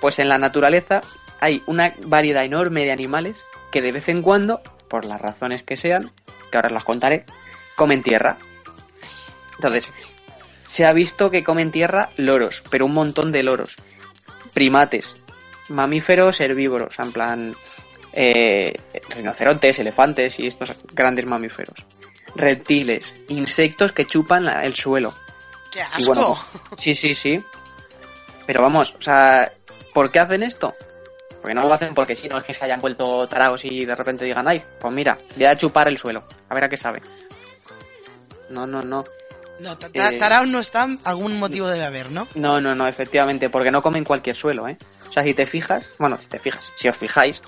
[0.00, 1.00] Pues en la naturaleza
[1.40, 3.36] hay una variedad enorme de animales
[3.72, 6.10] que de vez en cuando, por las razones que sean,
[6.50, 7.24] que ahora las contaré,
[7.76, 8.36] comen tierra.
[9.56, 9.88] Entonces,
[10.66, 13.76] se ha visto que comen tierra loros, pero un montón de loros.
[14.54, 15.14] Primates,
[15.68, 17.56] mamíferos herbívoros, en plan
[18.12, 18.72] eh,
[19.10, 21.76] rinocerontes, elefantes y estos grandes mamíferos.
[22.34, 25.14] Reptiles, insectos que chupan la- el suelo.
[25.72, 26.14] ¡Qué asco!
[26.14, 26.38] bueno,
[26.76, 27.42] sí, sí, sí.
[28.46, 29.50] Pero vamos, o sea,
[29.92, 30.74] ¿por qué hacen esto?
[31.40, 33.94] Porque no lo hacen porque si no es que se hayan vuelto taraos y de
[33.94, 37.00] repente digan, ay, pues mira, voy a chupar el suelo, a ver a qué sabe.
[38.50, 39.04] No, no, no.
[39.60, 42.28] No, Eh, taraos no están, algún motivo debe haber, ¿no?
[42.36, 44.76] No, no, no, efectivamente, porque no comen cualquier suelo, ¿eh?
[45.08, 47.42] O sea, si te fijas, bueno, si te fijas, si os fijáis,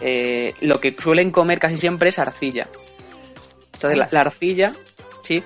[0.00, 2.68] eh, lo que suelen comer casi siempre es arcilla.
[3.74, 4.72] Entonces, la, la arcilla,
[5.24, 5.42] sí.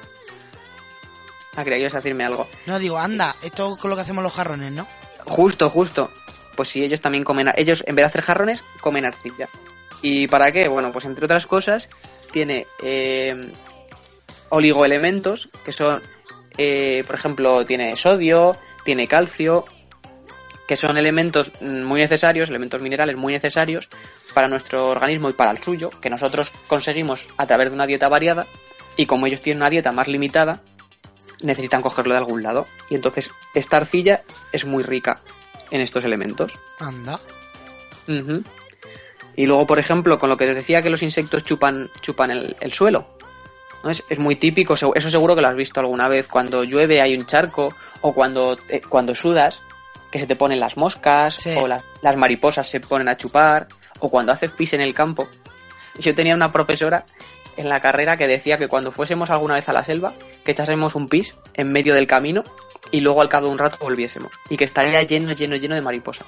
[1.56, 2.46] Ah, creía que ibas a decirme algo.
[2.66, 4.86] No, digo, anda, esto con lo que hacemos los jarrones, ¿no?
[5.24, 6.10] Justo, justo.
[6.60, 7.50] Pues sí, ellos también comen.
[7.56, 9.48] Ellos, en vez de hacer jarrones, comen arcilla.
[10.02, 10.68] ¿Y para qué?
[10.68, 11.88] Bueno, pues entre otras cosas,
[12.32, 13.50] tiene eh,
[14.50, 16.02] oligoelementos, que son,
[16.58, 19.64] eh, por ejemplo, tiene sodio, tiene calcio,
[20.68, 23.88] que son elementos mm, muy necesarios, elementos minerales muy necesarios
[24.34, 28.10] para nuestro organismo y para el suyo, que nosotros conseguimos a través de una dieta
[28.10, 28.46] variada,
[28.98, 30.60] y como ellos tienen una dieta más limitada,
[31.42, 32.66] necesitan cogerlo de algún lado.
[32.90, 35.22] Y entonces esta arcilla es muy rica
[35.70, 36.52] en estos elementos.
[36.78, 37.20] Anda.
[39.36, 42.56] Y luego, por ejemplo, con lo que os decía que los insectos chupan, chupan el,
[42.60, 43.06] el suelo.
[43.82, 43.90] ¿no?
[43.90, 46.28] Es, es muy típico, eso seguro que lo has visto alguna vez.
[46.28, 49.60] Cuando llueve hay un charco, o cuando, eh, cuando sudas,
[50.10, 53.68] que se te ponen las moscas, o las, las mariposas se ponen a chupar,
[54.00, 55.28] o cuando haces pis en el campo.
[55.98, 57.02] Yo tenía una profesora
[57.56, 60.94] en la carrera que decía que cuando fuésemos alguna vez a la selva, que echásemos
[60.94, 62.42] un pis en medio del camino
[62.90, 64.32] y luego al cabo de un rato volviésemos.
[64.48, 66.26] Y que estaría lleno, lleno, lleno de mariposas.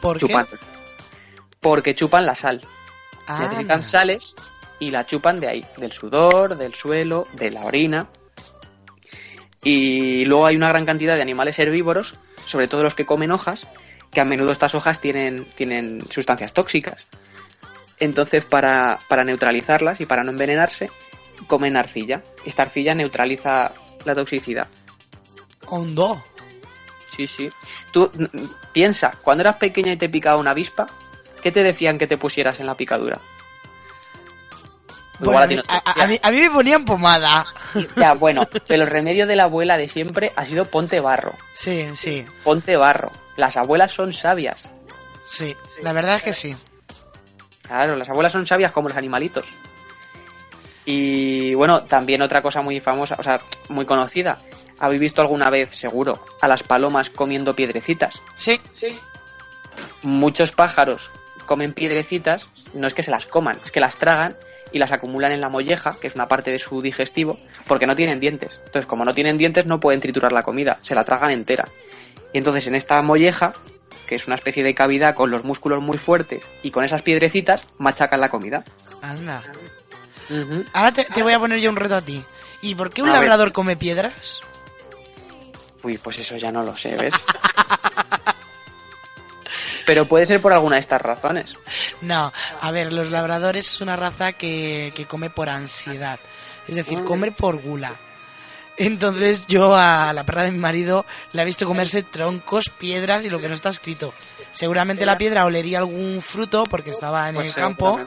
[0.00, 0.36] ¿Por qué?
[1.60, 2.60] Porque chupan la sal.
[3.26, 4.34] Ah, Necesitan sales
[4.78, 8.08] y la chupan de ahí, del sudor, del suelo, de la orina.
[9.64, 13.66] Y luego hay una gran cantidad de animales herbívoros, sobre todo los que comen hojas,
[14.12, 17.06] que a menudo estas hojas tienen, tienen sustancias tóxicas.
[17.98, 20.90] Entonces, para, para neutralizarlas y para no envenenarse,
[21.46, 22.22] comen arcilla.
[22.44, 23.72] Esta arcilla neutraliza
[24.04, 24.68] la toxicidad.
[25.68, 26.22] Hondo.
[27.08, 27.48] Sí, sí.
[27.90, 28.10] Tú
[28.72, 30.86] piensa, cuando eras pequeña y te picaba una avispa,
[31.42, 33.18] ¿qué te decían que te pusieras en la picadura?
[35.18, 37.46] Bueno, a, mí, a- a- a mí- a mí me ponían pomada.
[37.96, 41.32] Ya, bueno, pero el remedio de la abuela de siempre ha sido ponte barro.
[41.54, 43.10] Sí, sí, Ponte barro.
[43.38, 44.68] Las abuelas son sabias.
[45.28, 45.56] sí.
[45.82, 46.54] La verdad es que sí.
[47.66, 49.52] Claro, las abuelas son sabias como los animalitos.
[50.84, 54.38] Y bueno, también otra cosa muy famosa, o sea, muy conocida.
[54.78, 58.22] ¿Habéis visto alguna vez, seguro, a las palomas comiendo piedrecitas?
[58.36, 58.96] Sí, sí.
[60.02, 61.10] Muchos pájaros
[61.46, 64.36] comen piedrecitas, no es que se las coman, es que las tragan
[64.72, 67.96] y las acumulan en la molleja, que es una parte de su digestivo, porque no
[67.96, 68.60] tienen dientes.
[68.66, 71.64] Entonces, como no tienen dientes, no pueden triturar la comida, se la tragan entera.
[72.32, 73.54] Y entonces en esta molleja,
[74.06, 77.66] que es una especie de cavidad con los músculos muy fuertes y con esas piedrecitas,
[77.78, 78.64] machacan la comida.
[79.02, 79.42] Anda.
[80.72, 82.22] Ahora te, te voy a poner yo un reto a ti.
[82.62, 83.20] ¿Y por qué un A ver.
[83.22, 84.40] labrador come piedras?
[85.82, 87.14] Uy, pues eso ya no lo sé, ¿ves?
[89.86, 91.56] Pero puede ser por alguna de estas razones.
[92.00, 96.18] No, a ver, los labradores es una raza que, que come por ansiedad.
[96.66, 97.94] Es decir, come por gula.
[98.78, 103.30] Entonces yo a la perra de mi marido la he visto comerse troncos, piedras y
[103.30, 104.12] lo que no está escrito.
[104.52, 108.00] Seguramente la piedra olería algún fruto porque estaba en Pues el campo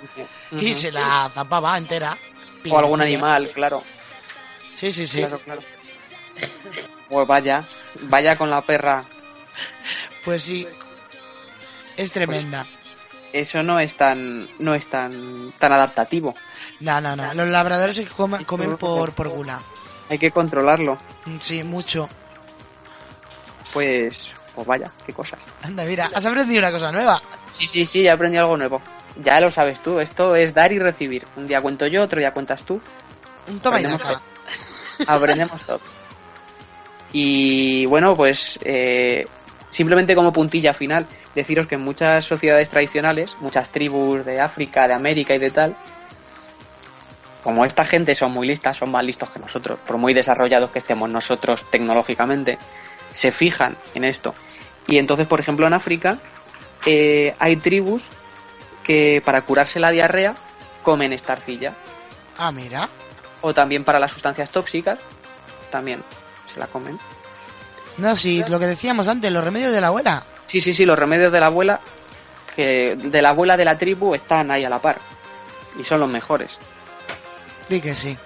[0.51, 2.17] y se la zapaba entera.
[2.69, 3.83] O algún animal, claro.
[4.73, 5.19] Sí, sí, sí.
[5.19, 5.61] Claro, claro.
[7.09, 7.67] Pues vaya,
[8.01, 9.03] vaya con la perra.
[10.23, 10.67] Pues sí.
[11.97, 12.67] Es tremenda.
[13.33, 16.35] Eso no es tan, no es tan, tan adaptativo.
[16.79, 17.33] No, no, no.
[17.33, 19.61] Los labradores se comen, comen por, por gula.
[20.09, 20.97] Hay que controlarlo.
[21.39, 22.09] Sí, mucho.
[23.73, 25.39] Pues, pues vaya, qué cosas.
[25.63, 27.21] Anda, mira, has aprendido una cosa nueva.
[27.53, 28.81] Sí, sí, sí, ya aprendí algo nuevo.
[29.21, 31.25] Ya lo sabes tú, esto es dar y recibir.
[31.35, 32.81] Un día cuento yo, otro día cuentas tú.
[33.47, 34.21] Un toma y Aprendemos daca.
[34.97, 35.15] todo.
[35.15, 35.79] Aprendemos todo.
[37.11, 39.25] Y bueno, pues eh,
[39.69, 44.93] simplemente como puntilla final, deciros que en muchas sociedades tradicionales, muchas tribus de África, de
[44.93, 45.75] América y de tal,
[47.43, 50.79] como esta gente son muy listas, son más listos que nosotros, por muy desarrollados que
[50.79, 52.57] estemos nosotros tecnológicamente,
[53.13, 54.33] se fijan en esto.
[54.87, 56.19] Y entonces, por ejemplo, en África
[56.85, 58.03] eh, hay tribus
[58.83, 60.35] que para curarse la diarrea
[60.81, 61.73] comen esta arcilla.
[62.37, 62.89] Ah, mira.
[63.41, 64.99] O también para las sustancias tóxicas,
[65.71, 66.03] también
[66.53, 66.97] se la comen.
[67.97, 70.23] No, sí, lo que decíamos antes, los remedios de la abuela.
[70.45, 71.79] Sí, sí, sí, los remedios de la abuela,
[72.55, 74.97] que de la abuela de la tribu están ahí a la par.
[75.79, 76.57] Y son los mejores.
[77.69, 78.17] Di que sí.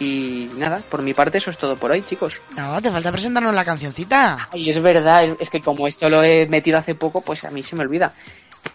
[0.00, 2.40] Y nada, por mi parte eso es todo por hoy, chicos.
[2.56, 4.48] No, te falta presentarnos la cancioncita.
[4.52, 7.50] Y es verdad, es- es que como esto lo he metido hace poco, pues a
[7.50, 8.12] mí se me olvida.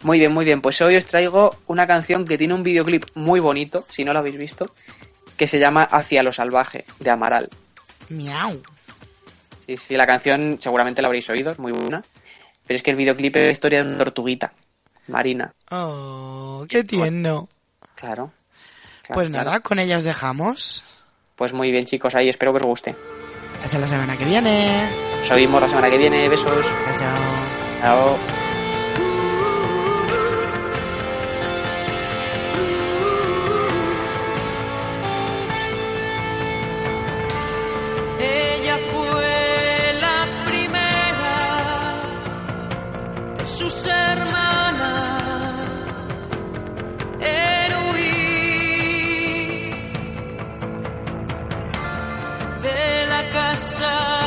[0.03, 0.61] Muy bien, muy bien.
[0.61, 4.19] Pues hoy os traigo una canción que tiene un videoclip muy bonito, si no lo
[4.19, 4.67] habéis visto,
[5.35, 7.49] que se llama Hacia lo salvaje, de Amaral.
[8.09, 8.61] Miau.
[9.65, 12.03] Sí, sí, la canción seguramente la habréis oído, es muy buena.
[12.65, 14.53] Pero es que el videoclip es la historia de una tortuguita
[15.07, 15.51] marina.
[15.71, 17.49] Oh, qué tierno.
[17.95, 18.31] Claro.
[19.13, 19.45] Pues claro.
[19.45, 20.83] nada, con ella os dejamos.
[21.35, 22.95] Pues muy bien, chicos, ahí espero que os guste.
[23.63, 24.89] Hasta la semana que viene.
[25.17, 26.29] Nos oímos la semana que viene.
[26.29, 26.65] Besos.
[26.65, 27.15] Chao, chao.
[27.81, 28.17] Chao.
[38.21, 41.95] Ella fue la primera
[43.37, 44.38] de sus hermanas
[53.55, 54.18] de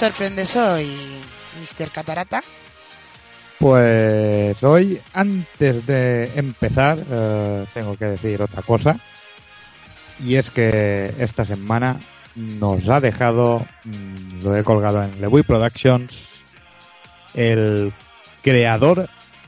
[0.00, 0.96] sorprendes hoy,
[1.60, 1.90] Mr.
[1.90, 2.42] Catarata?
[3.58, 8.98] Pues hoy, antes de empezar, eh, tengo que decir otra cosa.
[10.24, 12.00] Y es que esta semana
[12.34, 16.18] nos ha dejado, mm, lo he colgado en Lewy Productions,
[17.34, 17.92] el
[18.42, 19.06] creador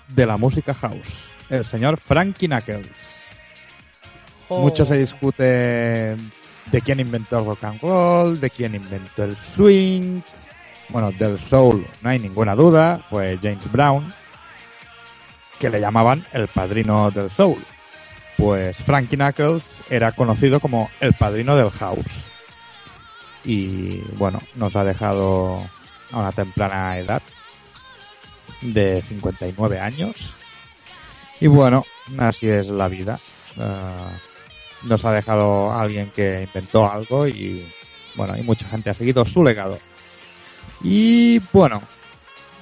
[0.08, 3.16] de la música house, el señor Frankie Knuckles.
[4.50, 4.60] Oh.
[4.60, 6.14] Mucho se discute
[6.70, 10.20] de quién inventó el rock and roll, de quién inventó el swing.
[10.88, 14.12] Bueno, del soul no hay ninguna duda, pues James Brown,
[15.58, 17.62] que le llamaban el padrino del soul.
[18.36, 22.06] Pues Frankie Knuckles era conocido como el padrino del house.
[23.44, 25.58] Y bueno, nos ha dejado
[26.12, 27.22] a una temprana edad
[28.60, 30.34] de 59 años.
[31.40, 31.84] Y bueno,
[32.18, 33.18] así es la vida.
[33.56, 34.18] Eh,
[34.84, 37.66] nos ha dejado alguien que inventó algo y
[38.14, 39.78] bueno, y mucha gente ha seguido su legado.
[40.82, 41.82] Y bueno,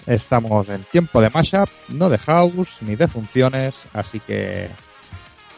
[0.06, 4.68] estamos en tiempo de mashup, no de house ni de funciones, así que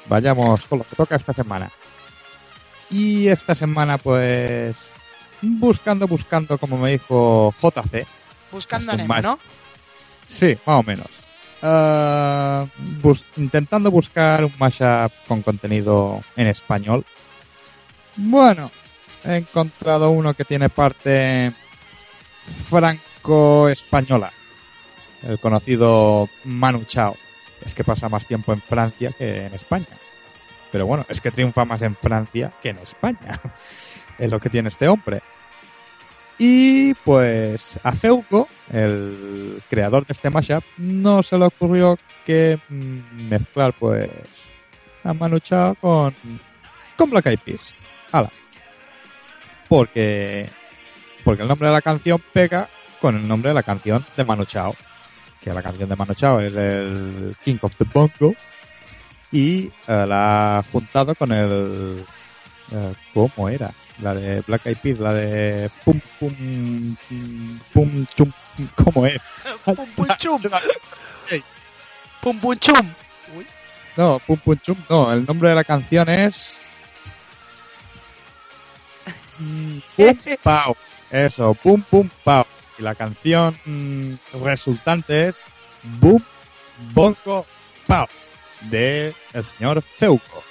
[0.07, 1.71] vayamos con lo que toca esta semana.
[2.91, 4.77] Y esta semana pues
[5.41, 8.07] buscando, buscando, como me dijo JC.
[8.53, 9.39] Buscando Nemo, ¿no?
[10.29, 11.07] Sí, más o menos.
[11.63, 12.67] Ah,
[13.01, 17.05] bus- intentando buscar un mashup con contenido en español.
[18.17, 18.71] Bueno,
[19.25, 21.51] he encontrado uno que tiene parte
[22.68, 24.32] franco-española.
[25.22, 27.16] El conocido Manu Chao.
[27.64, 29.86] Es que pasa más tiempo en Francia que en España.
[30.72, 33.40] Pero bueno, es que triunfa más en Francia que en España.
[34.18, 35.22] es lo que tiene este hombre.
[36.38, 43.28] Y pues a Feuco, el creador de este mashup, no se le ocurrió que mm,
[43.28, 44.11] mezclar pues
[45.05, 46.14] a Manu Chao con,
[46.97, 47.74] con Black Eyed Peas.
[49.68, 50.49] Porque,
[51.25, 52.68] porque el nombre de la canción pega
[53.01, 54.75] con el nombre de la canción de Manu Chao.
[55.41, 58.35] Que la canción de Manu Chao es el King of the Bongo.
[59.33, 62.05] Y eh, la ha juntado con el...
[62.70, 63.70] eh, ¿Cómo era?
[64.01, 68.33] La de Black Eyed Peas, la de Pum Pum Pum Pum Chum.
[68.75, 69.20] ¿Cómo es?
[69.64, 70.41] Pum Pum Chum.
[72.20, 72.89] Pum Pum Chum.
[73.97, 75.12] No, Pum Pum Chum, no.
[75.12, 76.55] El nombre de la canción es.
[79.97, 80.77] Pum Pau.
[81.13, 82.47] Eso, Pum Pum Pau.
[82.79, 85.41] Y la canción mm, resultante es
[86.01, 86.25] Boom
[86.95, 87.47] Bongo
[87.87, 88.09] Pau.
[88.63, 90.43] De el señor Feuco.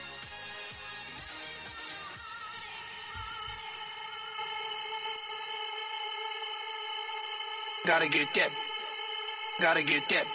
[7.83, 8.49] Gotta get that.
[9.59, 10.25] Gotta get that.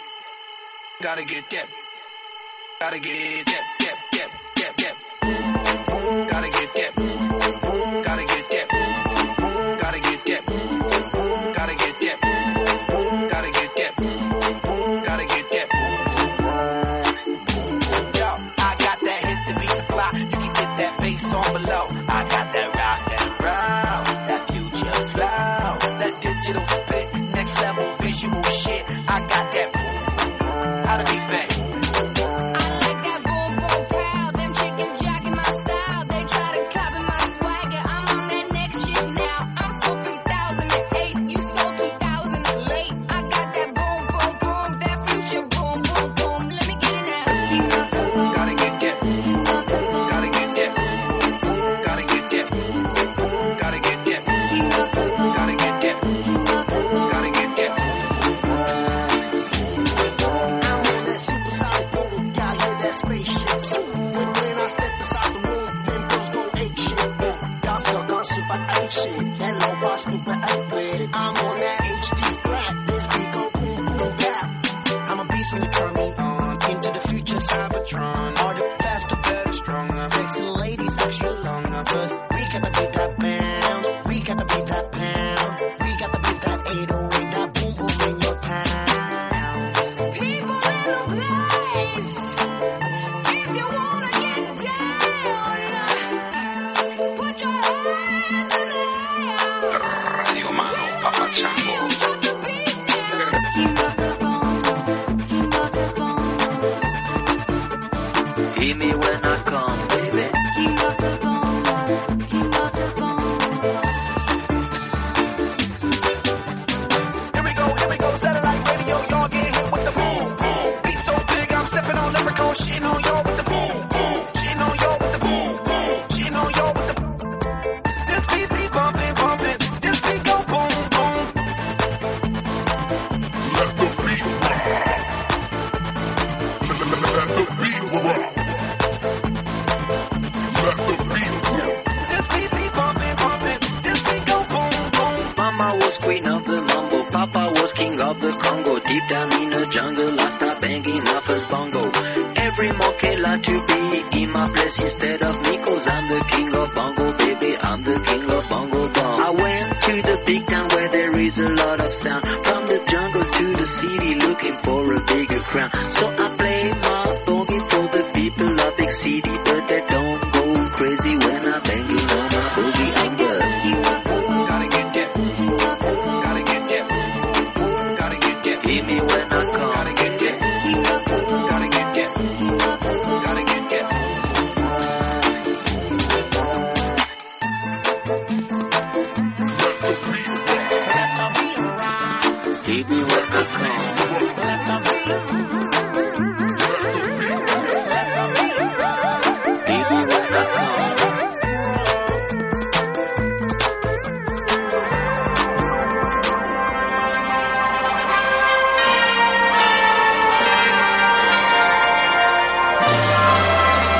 [1.01, 1.65] Gotta get that.
[2.79, 3.61] Gotta get that.
[3.79, 3.97] That.
[4.11, 4.31] That.
[4.57, 6.27] That.
[6.29, 6.36] That.
[21.43, 21.96] That bass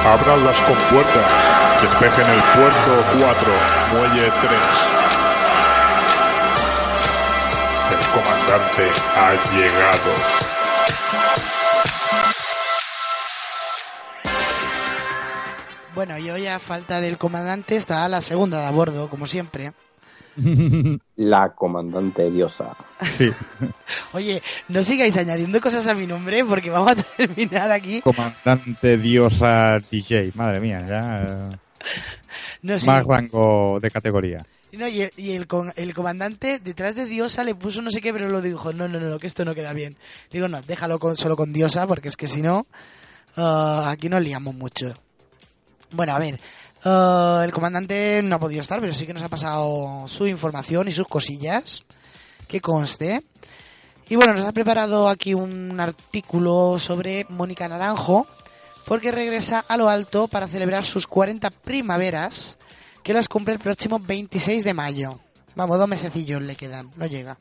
[0.07, 1.25] Abran las compuertas.
[1.81, 3.53] Despejen el puerto 4,
[3.91, 4.51] muelle 3.
[7.91, 10.11] El comandante ha llegado.
[15.93, 19.73] Bueno, y hoy a falta del comandante está la segunda de a bordo, como siempre.
[21.15, 22.75] La comandante diosa.
[23.17, 23.29] Sí.
[24.13, 28.01] Oye, no sigáis añadiendo cosas a mi nombre porque vamos a terminar aquí.
[28.01, 30.31] Comandante diosa DJ.
[30.35, 31.21] Madre mía, ya.
[31.21, 31.57] eh,
[32.61, 32.85] No, sí.
[32.87, 34.45] Más rango de categoría.
[34.73, 37.99] No, y el, y el, con- el comandante detrás de Diosa le puso no sé
[38.01, 39.95] qué, pero lo dijo, no, no, no, que esto no queda bien.
[40.29, 42.67] Digo, no, déjalo con, solo con Diosa, porque es que si no,
[43.37, 44.93] ah, aquí nos liamos mucho.
[45.93, 46.37] Bueno, a ver,
[46.87, 50.87] ah, el comandante no ha podido estar, pero sí que nos ha pasado su información
[50.87, 51.85] y sus cosillas,
[52.47, 53.23] que conste.
[54.09, 58.25] Y bueno, nos ha preparado aquí un artículo sobre Mónica Naranjo,
[58.85, 62.57] porque regresa a lo alto para celebrar sus 40 primaveras,
[63.03, 65.19] que las cumple el próximo 26 de mayo.
[65.55, 67.37] Vamos, dos mesecillos le quedan, no llega.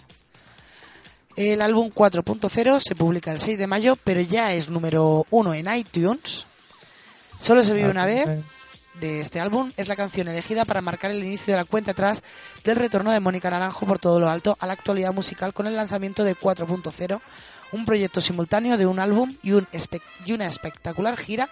[1.36, 5.74] El álbum 4.0 se publica el 6 de mayo, pero ya es número 1 en
[5.74, 6.46] iTunes.
[7.38, 8.26] Solo se vive una vez
[9.00, 9.70] de este álbum.
[9.76, 12.22] Es la canción elegida para marcar el inicio de la cuenta atrás
[12.64, 15.76] del retorno de Mónica Naranjo por todo lo alto a la actualidad musical con el
[15.76, 17.20] lanzamiento de 4.0,
[17.72, 21.48] un proyecto simultáneo de un álbum y, un espe- y una espectacular gira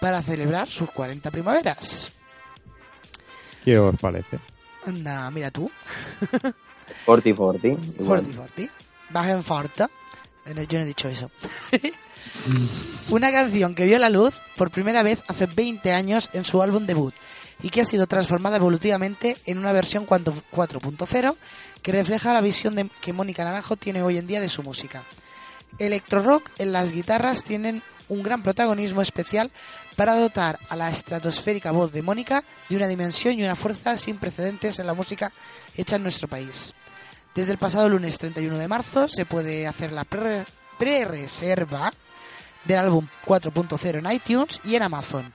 [0.00, 2.12] para celebrar sus 40 primaveras.
[3.64, 4.38] ¿Qué os parece?
[4.86, 5.70] Anda, mira tú.
[7.06, 7.74] Forti Forti.
[8.04, 8.70] Forti, forti.
[9.08, 9.84] Bajen forte.
[10.46, 11.30] Eh, Yo no he dicho eso.
[13.10, 16.86] Una canción que vio la luz por primera vez hace 20 años en su álbum
[16.86, 17.14] debut
[17.62, 21.36] y que ha sido transformada evolutivamente en una versión 4 4.0
[21.82, 25.02] que refleja la visión de- que Mónica Naranjo tiene hoy en día de su música.
[25.78, 29.50] Electro rock en las guitarras tienen un gran protagonismo especial
[29.96, 34.16] para dotar a la estratosférica voz de Mónica de una dimensión y una fuerza sin
[34.18, 35.32] precedentes en la música
[35.76, 36.74] hecha en nuestro país.
[37.34, 40.44] Desde el pasado lunes 31 de marzo se puede hacer la pre-
[40.78, 41.92] pre-reserva
[42.64, 45.32] del álbum 4.0 en iTunes y en Amazon.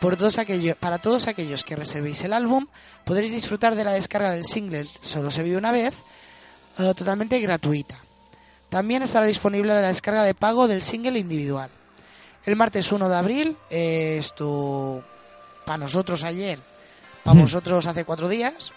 [0.00, 2.66] Por todos aquellos, para todos aquellos que reservéis el álbum,
[3.04, 5.94] podréis disfrutar de la descarga del single Solo se vive una vez,
[6.78, 7.96] eh, totalmente gratuita.
[8.68, 11.70] También estará disponible la descarga de pago del single individual.
[12.44, 15.04] El martes 1 de abril, eh, esto
[15.64, 16.58] para nosotros ayer,
[17.22, 18.72] para vosotros hace cuatro días,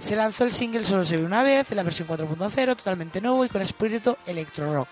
[0.00, 3.44] se lanzó el single Solo se ve una vez, en la versión 4.0, totalmente nuevo
[3.44, 4.88] y con espíritu electro rock.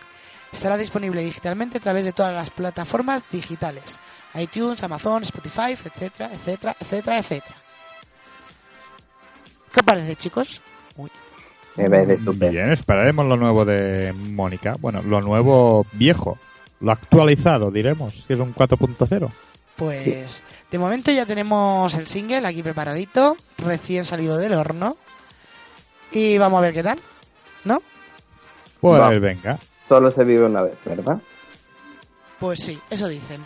[0.56, 4.00] Estará disponible digitalmente a través de todas las plataformas digitales,
[4.36, 7.56] iTunes, Amazon, Spotify, etcétera, etcétera, etcétera, etcétera.
[9.70, 10.62] ¿Qué os parece, chicos?
[10.96, 11.10] Uy.
[11.76, 12.52] Me parece estupendo.
[12.52, 14.76] Bien, esperaremos lo nuevo de Mónica.
[14.80, 16.38] Bueno, lo nuevo viejo.
[16.80, 19.30] Lo actualizado, diremos, si es un 4.0.
[19.76, 24.96] Pues de momento ya tenemos el single aquí preparadito, recién salido del horno.
[26.12, 26.98] Y vamos a ver qué tal,
[27.64, 27.82] ¿no?
[28.80, 29.10] Pues Va.
[29.10, 29.58] venga.
[29.88, 31.18] Solo se vive una vez, ¿verdad?
[32.40, 33.42] Pues sí, eso dicen.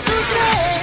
[0.00, 0.77] Me subo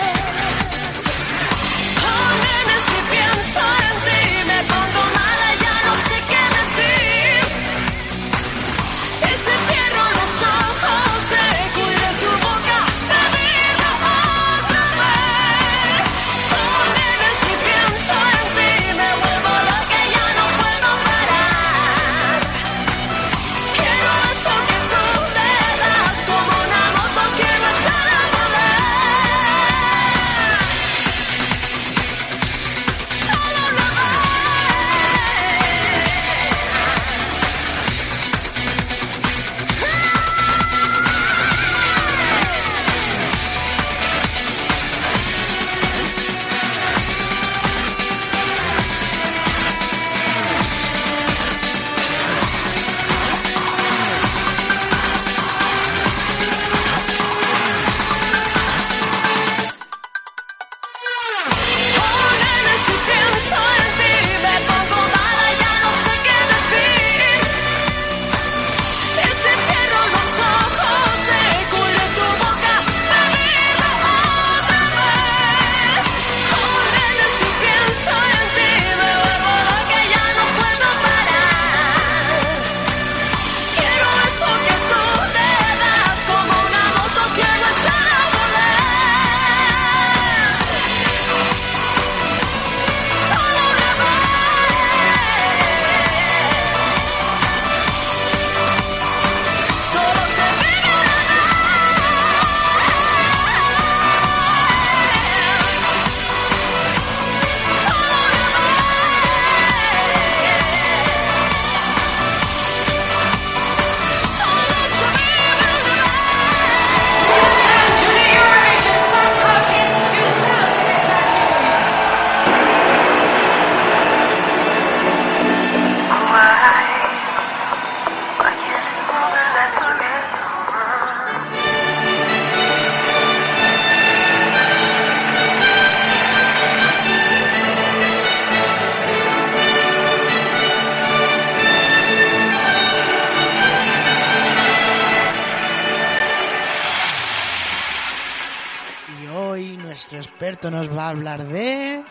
[150.16, 152.02] nuestro experto nos va a hablar de...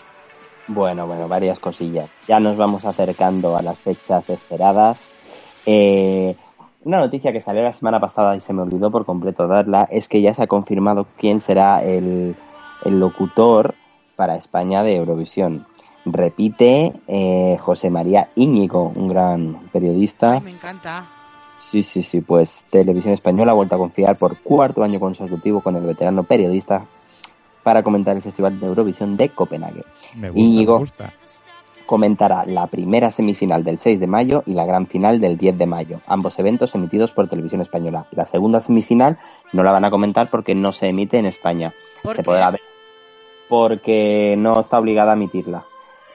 [0.66, 2.09] Bueno, bueno, varias cosillas.
[2.28, 5.07] Ya nos vamos acercando a las fechas esperadas.
[5.66, 6.36] Eh,
[6.84, 10.09] una noticia que salió la semana pasada y se me olvidó por completo darla es
[10.09, 12.36] que ya se ha confirmado quién será el,
[12.84, 13.74] el locutor
[14.16, 15.66] para España de Eurovisión.
[16.05, 20.40] Repite eh, José María Íñigo, un gran periodista.
[20.40, 21.07] Me encanta.
[21.70, 25.76] Sí, sí, sí, pues Televisión Española ha vuelto a confiar por cuarto año consecutivo con
[25.76, 26.86] el veterano periodista
[27.65, 29.83] para comentar el Festival de Eurovisión de Copenhague.
[30.15, 31.12] Me gusta, Íñigo me gusta.
[31.87, 35.67] comentará la primera semifinal del 6 de mayo y la gran final del 10 de
[35.67, 38.07] mayo, ambos eventos emitidos por Televisión Española.
[38.12, 39.19] La segunda semifinal
[39.53, 41.73] no la van a comentar porque no se emite en España.
[42.03, 42.27] ¿Por se qué?
[42.27, 42.61] podrá ver
[43.49, 45.65] porque no está obligada a emitirla.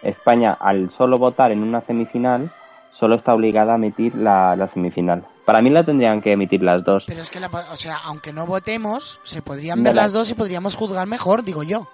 [0.02, 2.52] España, al solo votar en una semifinal,
[2.92, 5.26] solo está obligada a emitir la, la semifinal.
[5.46, 7.06] Para mí la tendrían que emitir las dos.
[7.08, 10.14] Pero es que, la, o sea, aunque no votemos, se podrían No ver la- las
[10.14, 11.88] dos y podríamos juzgar mejor, digo yo.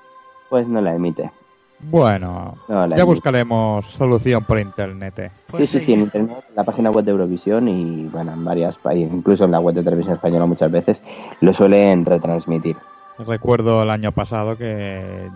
[0.49, 1.31] Pues no la emite.
[1.79, 3.03] Bueno, No, la ya emite.
[3.03, 5.19] buscaremos solución por internet.
[5.19, 5.31] eh.
[5.47, 8.43] Pues sí, sí, sí, en internet, en la página web de Eurovisión y bueno, en
[8.45, 11.01] varias países, incluso en la web de Televisión Española muchas veces,
[11.41, 12.75] lo suelen retransmitir.
[13.17, 15.29] Recuerdo el año pasado que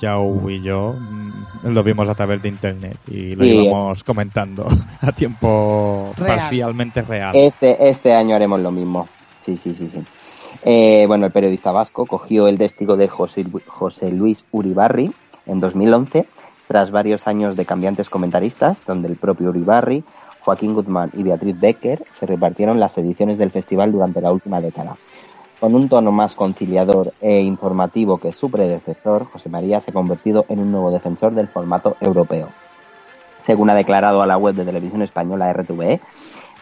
[0.00, 3.50] Jau y yo mm, lo vimos a través de internet y lo Sí.
[3.66, 4.66] íbamos comentando
[5.00, 6.38] a tiempo Real.
[6.38, 7.34] parcialmente real.
[7.36, 9.06] Este, este año haremos lo mismo.
[9.44, 10.02] Sí, sí, sí, sí.
[10.64, 15.12] Eh, bueno, el periodista vasco cogió el testigo de José, José Luis Uribarri
[15.46, 16.26] en 2011,
[16.66, 20.02] tras varios años de cambiantes comentaristas, donde el propio Uribarri,
[20.40, 24.96] Joaquín Guzmán y Beatriz Becker se repartieron las ediciones del festival durante la última década.
[25.60, 30.46] Con un tono más conciliador e informativo que su predecesor, José María se ha convertido
[30.48, 32.48] en un nuevo defensor del formato europeo.
[33.42, 36.00] Según ha declarado a la web de televisión española RTVE,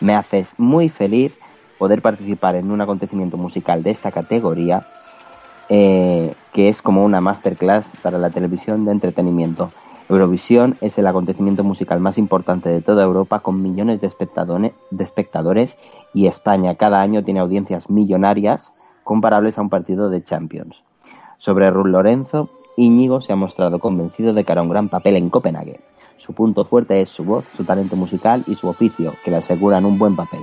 [0.00, 1.32] me hace muy feliz
[1.78, 4.88] poder participar en un acontecimiento musical de esta categoría,
[5.68, 9.70] eh, que es como una masterclass para la televisión de entretenimiento.
[10.08, 15.76] Eurovisión es el acontecimiento musical más importante de toda Europa con millones de de espectadores
[16.12, 18.72] y España cada año tiene audiencias millonarias
[19.08, 20.82] comparables a un partido de Champions.
[21.38, 25.30] Sobre Ruth Lorenzo, Íñigo se ha mostrado convencido de que hará un gran papel en
[25.30, 25.80] Copenhague.
[26.18, 29.86] Su punto fuerte es su voz, su talento musical y su oficio, que le aseguran
[29.86, 30.42] un buen papel.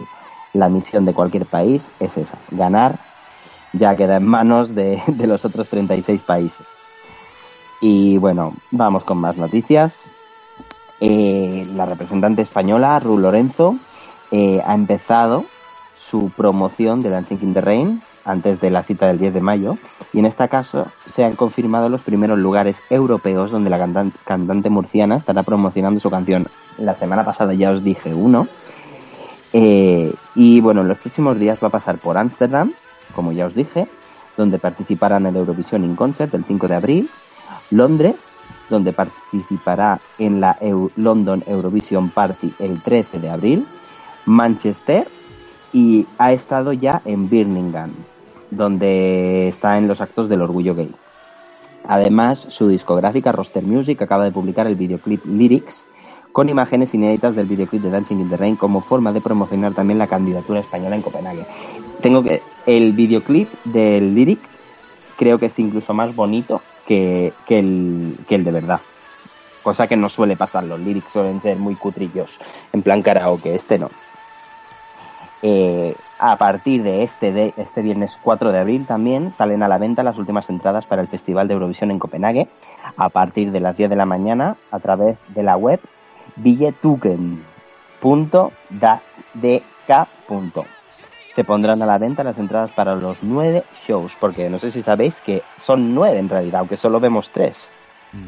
[0.53, 2.97] La misión de cualquier país es esa, ganar,
[3.71, 6.65] ya queda en manos de, los otros 36 países.
[7.81, 10.09] Y bueno, vamos con más noticias.
[10.99, 13.75] Eh, la representante española, Ru Lorenzo,
[14.31, 15.45] eh, ha empezado
[16.09, 19.77] su promoción de Dancing in the Rain antes de la cita del 10 de mayo
[20.11, 24.69] y en este caso se han confirmado los primeros lugares europeos donde la cantan- cantante
[24.69, 26.47] murciana estará promocionando su canción.
[26.77, 28.47] La semana pasada ya os dije uno.
[29.53, 32.73] Eh, y bueno, en los próximos días va a pasar por Ámsterdam,
[33.13, 33.87] como ya os dije,
[34.35, 37.09] donde participará en el Eurovisión in Concert el 5 de abril,
[37.71, 38.15] Londres,
[38.69, 40.57] donde participará en la
[40.97, 43.67] London Eurovision Party el 13 de abril,
[44.25, 45.07] Manchester
[45.71, 47.91] y ha estado ya en Birmingham,
[48.51, 50.91] donde está en los actos del orgullo gay.
[51.87, 55.85] Además, su discográfica Roster Music acaba de publicar el videoclip Lyrics
[56.31, 59.99] con imágenes inéditas del videoclip de Dancing in the Rain como forma de promocionar también
[59.99, 61.45] la candidatura española en Copenhague.
[62.01, 64.39] Tengo que el videoclip del Lyric
[65.15, 68.81] creo que es incluso más bonito que, que el, que el de verdad.
[69.63, 72.37] Cosa que no suele pasar, los lyrics suelen ser muy cutrillos,
[72.71, 73.89] en plan karaoke, este no.
[75.47, 79.77] Eh, a partir de este, de este viernes 4 de abril también salen a la
[79.77, 82.47] venta las últimas entradas para el Festival de Eurovisión en Copenhague
[82.97, 85.79] a partir de las 10 de la mañana a través de la web
[86.37, 87.45] billetuken.dk.
[91.35, 94.81] Se pondrán a la venta las entradas para los nueve shows, porque no sé si
[94.81, 97.69] sabéis que son nueve en realidad, aunque solo vemos tres.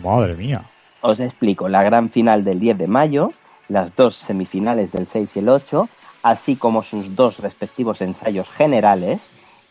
[0.04, 0.62] Madre mía.
[1.02, 3.34] Os explico, la gran final del 10 de mayo,
[3.70, 5.90] las dos semifinales del 6 y el 8,
[6.30, 9.22] así como sus dos respectivos ensayos generales,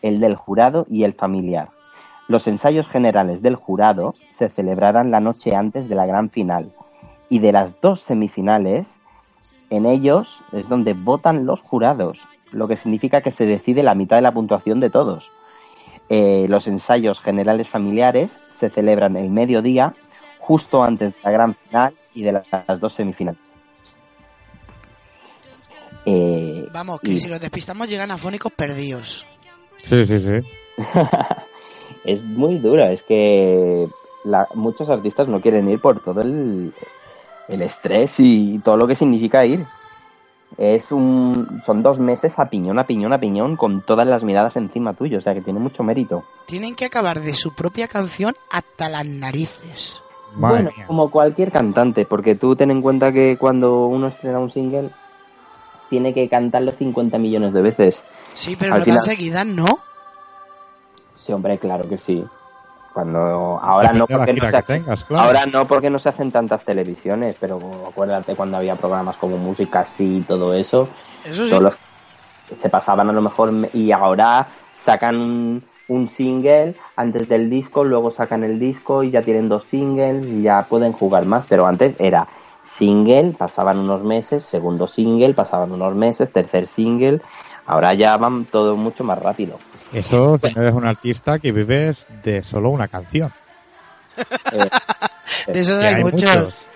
[0.01, 1.69] el del jurado y el familiar.
[2.27, 6.71] Los ensayos generales del jurado se celebrarán la noche antes de la gran final
[7.29, 8.87] y de las dos semifinales,
[9.69, 12.19] en ellos es donde votan los jurados,
[12.51, 15.29] lo que significa que se decide la mitad de la puntuación de todos.
[16.09, 19.93] Eh, los ensayos generales familiares se celebran el mediodía,
[20.39, 23.46] justo antes de la gran final y de las, las dos semifinales.
[26.09, 29.25] Eh, Vamos, que y- si los despistamos llegan afónicos perdidos.
[29.83, 30.31] Sí, sí, sí.
[32.05, 33.87] es muy dura, es que
[34.23, 36.73] la- muchos artistas no quieren ir por todo el,
[37.49, 39.65] el estrés y todo lo que significa ir.
[40.57, 44.55] Es un, son dos meses a piñón, a piñón, a piñón, con todas las miradas
[44.55, 46.23] encima tuyo, o sea que tiene mucho mérito.
[46.45, 50.01] Tienen que acabar de su propia canción hasta las narices.
[50.35, 54.89] bueno, como cualquier cantante, porque tú ten en cuenta que cuando uno estrena un single,
[55.89, 58.01] tiene que cantarlo 50 millones de veces.
[58.33, 59.65] Sí, pero Al no final- tan seguidas, ¿no?
[61.15, 62.23] Sí, hombre, claro que sí.
[62.93, 65.23] Cuando ahora no porque no se tengas, claro.
[65.27, 69.81] ahora no porque no se hacen tantas televisiones, pero acuérdate cuando había programas como música
[69.81, 70.87] así y todo eso,
[71.23, 71.55] Eso sí.
[72.59, 74.47] se pasaban a lo mejor me- y ahora
[74.83, 79.65] sacan un, un single antes del disco, luego sacan el disco y ya tienen dos
[79.65, 82.27] singles y ya pueden jugar más, pero antes era
[82.67, 87.21] single, pasaban unos meses, segundo single, pasaban unos meses, tercer single,
[87.65, 89.57] ahora ya van todo mucho más rápido.
[89.93, 93.31] Eso si no eres un artista que vives de solo una canción.
[94.51, 94.69] Eh,
[95.47, 96.21] De esos hay, hay muchos.
[96.35, 96.67] muchos.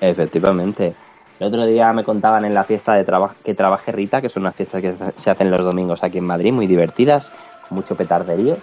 [0.00, 0.94] Efectivamente.
[1.38, 4.42] El otro día me contaban en la fiesta de traba- que trabajé Rita, que son
[4.44, 7.30] unas fiestas que se hacen los domingos aquí en Madrid, muy divertidas,
[7.68, 8.56] con mucho petarderío,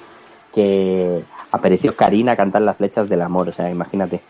[0.54, 4.22] que apareció Karina a cantar las flechas del amor, o sea, imagínate.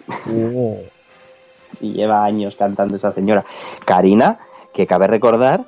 [1.82, 3.46] Y lleva años cantando esa señora.
[3.86, 4.40] Karina,
[4.74, 5.66] que cabe recordar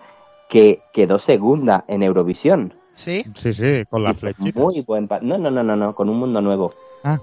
[0.49, 2.73] que quedó segunda en Eurovisión.
[2.93, 3.23] ¿Sí?
[3.35, 4.59] Sí, sí, con la flechita.
[4.61, 6.73] Muy buen pa- No, no, no, no, no, con un mundo nuevo.
[7.03, 7.19] Ah.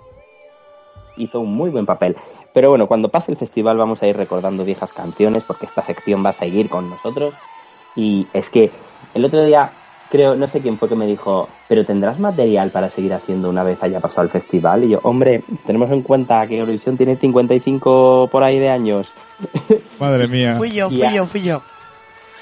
[1.17, 2.17] Hizo un muy buen papel.
[2.53, 6.25] Pero bueno, cuando pase el festival vamos a ir recordando viejas canciones porque esta sección
[6.25, 7.35] va a seguir con nosotros.
[7.97, 8.71] Y es que
[9.15, 9.71] el otro día
[10.13, 13.63] creo, no sé quién fue que me dijo, pero tendrás material para seguir haciendo una
[13.63, 14.85] vez haya pasado el festival.
[14.85, 19.11] Y yo, hombre, tenemos en cuenta que Eurovisión tiene 55 por ahí de años.
[19.99, 20.57] Madre mía.
[20.59, 21.63] Fui yo, fui yo, fui yo.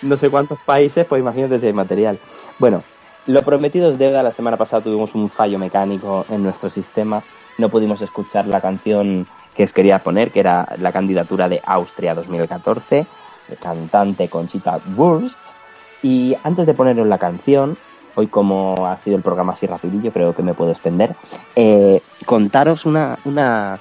[0.02, 2.18] no sé cuántos países, pues imagínate si hay material.
[2.58, 2.82] Bueno,
[3.26, 4.24] lo prometido es deuda.
[4.24, 7.22] La semana pasada tuvimos un fallo mecánico en nuestro sistema.
[7.56, 12.16] No pudimos escuchar la canción que os quería poner, que era la candidatura de Austria
[12.16, 13.06] 2014,
[13.48, 15.36] de cantante Conchita Wurst.
[16.02, 17.76] Y antes de poneros la canción,
[18.14, 21.14] hoy como ha sido el programa así rapidillo, creo que me puedo extender,
[21.56, 23.78] eh, contaros una, una...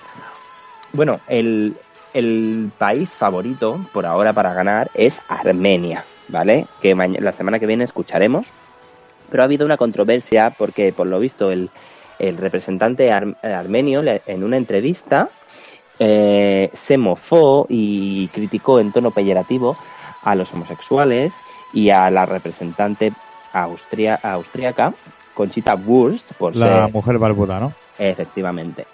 [0.93, 1.76] Bueno, el,
[2.13, 6.65] el país favorito por ahora para ganar es Armenia, ¿vale?
[6.82, 8.47] Que la semana que viene escucharemos.
[9.30, 11.70] Pero ha habido una controversia porque, por lo visto, el,
[12.17, 15.30] el representante ar- armenio en una entrevista
[15.99, 19.78] eh, se mofó y criticó en tono peyorativo
[20.24, 21.34] a los homosexuales
[21.74, 23.13] y a la representante
[23.53, 24.93] austria, austriaca,
[25.34, 26.93] Conchita Wurst, por La ser...
[26.93, 27.74] mujer barbuda, ¿no?
[27.97, 28.86] Efectivamente.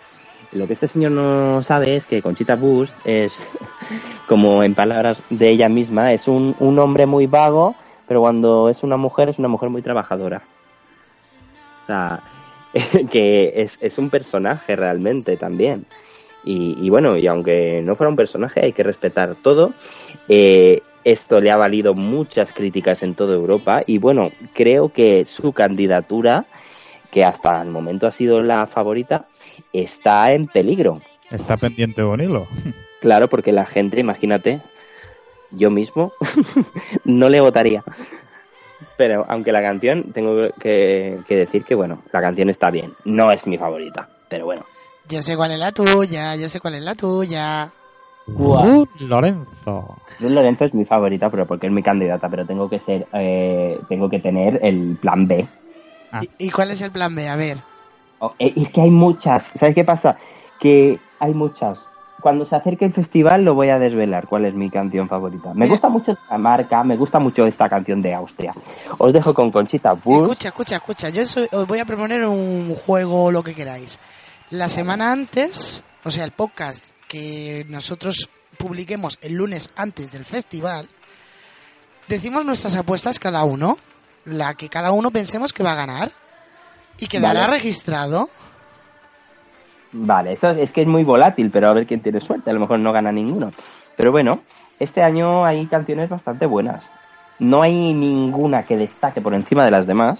[0.51, 3.33] Lo que este señor no sabe es que Conchita Wurst es,
[4.27, 7.75] como en palabras de ella misma, es un, un hombre muy vago,
[8.07, 10.43] pero cuando es una mujer es una mujer muy trabajadora.
[11.83, 12.21] O sea,
[13.11, 15.85] que es, es un personaje realmente también.
[16.43, 19.73] Y, y bueno, y aunque no fuera un personaje, hay que respetar todo.
[20.29, 25.53] Eh, esto le ha valido muchas críticas en toda Europa y bueno, creo que su
[25.53, 26.47] candidatura,
[27.11, 29.27] que hasta el momento ha sido la favorita,
[29.71, 30.99] está en peligro.
[31.31, 32.47] Está pendiente de un hilo.
[33.01, 34.61] Claro, porque la gente, imagínate,
[35.51, 36.11] yo mismo
[37.03, 37.83] no le votaría.
[38.97, 42.95] Pero aunque la canción, tengo que, que decir que bueno, la canción está bien.
[43.03, 44.65] No es mi favorita, pero bueno.
[45.07, 47.71] Yo sé cuál es la tuya, yo sé cuál es la tuya.
[48.27, 49.97] Ruth Lorenzo.
[50.19, 53.79] Ruth Lorenzo es mi favorita, pero porque es mi candidata, pero tengo que ser, eh,
[53.87, 55.47] tengo que tener el plan B.
[56.21, 57.27] ¿Y, y cuál es el plan B?
[57.27, 57.59] A ver.
[58.19, 59.45] Oh, eh, es que hay muchas.
[59.55, 60.17] ¿Sabes qué pasa?
[60.59, 61.91] Que hay muchas.
[62.21, 65.53] Cuando se acerque el festival lo voy a desvelar cuál es mi canción favorita.
[65.53, 68.53] Me gusta mucho la marca, me gusta mucho esta canción de Austria.
[68.97, 70.23] Os dejo con Conchita Wurst.
[70.31, 71.09] Escucha, escucha, escucha.
[71.09, 73.99] Yo soy- os voy a proponer un juego o lo que queráis.
[74.49, 76.83] La semana antes, o sea, el podcast
[77.15, 80.89] que nosotros publiquemos el lunes antes del festival,
[82.09, 83.77] decimos nuestras apuestas cada uno,
[84.25, 86.11] la que cada uno pensemos que va a ganar
[86.99, 87.53] y quedará Vale.
[87.53, 88.27] registrado.
[89.93, 92.49] Vale, eso es, es que es muy volátil, pero a ver quién tiene suerte.
[92.49, 93.49] A lo mejor no gana ninguno.
[93.95, 94.41] Pero bueno,
[94.81, 96.83] este año hay canciones bastante buenas.
[97.39, 100.19] No hay ninguna que destaque por encima de las demás.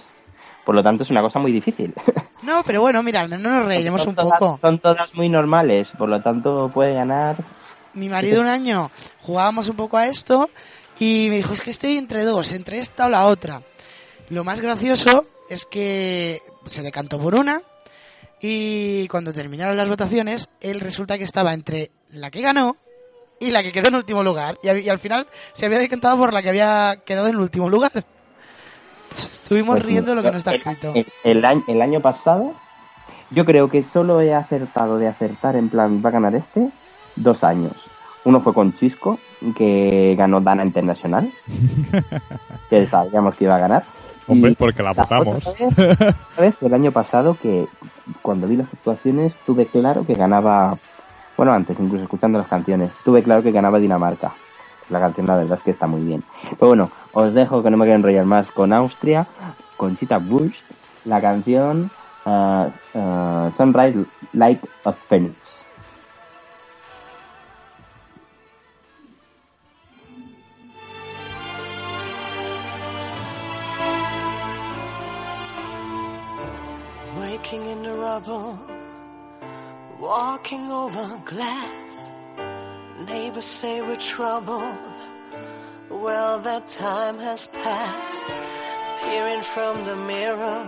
[0.66, 1.94] Por lo tanto, es una cosa muy difícil.
[2.42, 4.58] No, pero bueno, mira, no nos reiremos Son un todas- poco.
[4.62, 5.88] Son todas muy normales.
[5.98, 7.34] Por lo tanto, puede ganar.
[7.94, 8.90] Mi marido un año
[9.22, 10.48] jugábamos un poco a esto
[11.00, 13.62] y me dijo, es que estoy entre dos, entre esta o la otra.
[14.28, 17.62] Lo más gracioso es que se decantó por una
[18.40, 22.76] y cuando terminaron las votaciones, él resulta que estaba entre la que ganó
[23.40, 24.56] y la que quedó en último lugar.
[24.62, 28.04] Y al final se había decantado por la que había quedado en último lugar.
[29.16, 30.92] Estuvimos Pues riendo de lo que no está escrito.
[30.94, 32.54] El, el año, el año pasado,
[33.30, 36.70] yo creo que solo he acertado de acertar en plan, va a ganar este,
[37.16, 37.72] dos años.
[38.24, 39.20] Uno fue con Chisco,
[39.56, 41.30] que ganó Dana Internacional,
[42.70, 43.84] que sabíamos que iba a ganar.
[44.26, 45.44] Hombre, Y porque la votamos.
[45.44, 47.66] vez, vez el año pasado que
[48.22, 50.76] cuando vi las actuaciones tuve claro que ganaba,
[51.36, 54.32] bueno, antes incluso escuchando las canciones, tuve claro que ganaba Dinamarca.
[54.90, 56.22] La canción la verdad es que está muy bien.
[56.58, 59.26] Pero bueno, os dejo que no me quiero enrollar más con Austria,
[59.76, 60.56] con Chita Bush,
[61.04, 61.90] la canción
[62.24, 62.66] uh,
[62.98, 65.65] uh, Sunrise Light of Phoenix.
[87.36, 88.28] Has passed.
[89.02, 90.60] Peering from the mirror,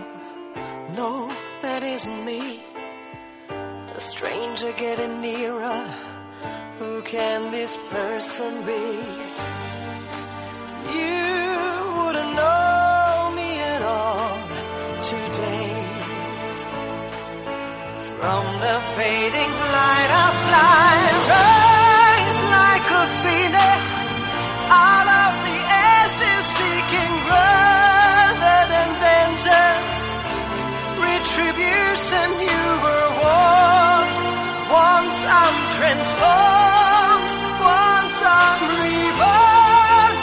[0.95, 1.11] no,
[1.63, 2.63] that isn't me.
[3.99, 5.81] A stranger getting nearer.
[6.77, 8.85] Who can this person be?
[10.97, 11.19] You
[11.97, 14.37] wouldn't know me at all
[15.11, 15.73] today.
[18.19, 21.58] From the fading light of life,
[32.11, 34.17] Retribution, you were warned.
[34.71, 37.31] Once I'm transformed,
[37.61, 40.13] once I'm reborn.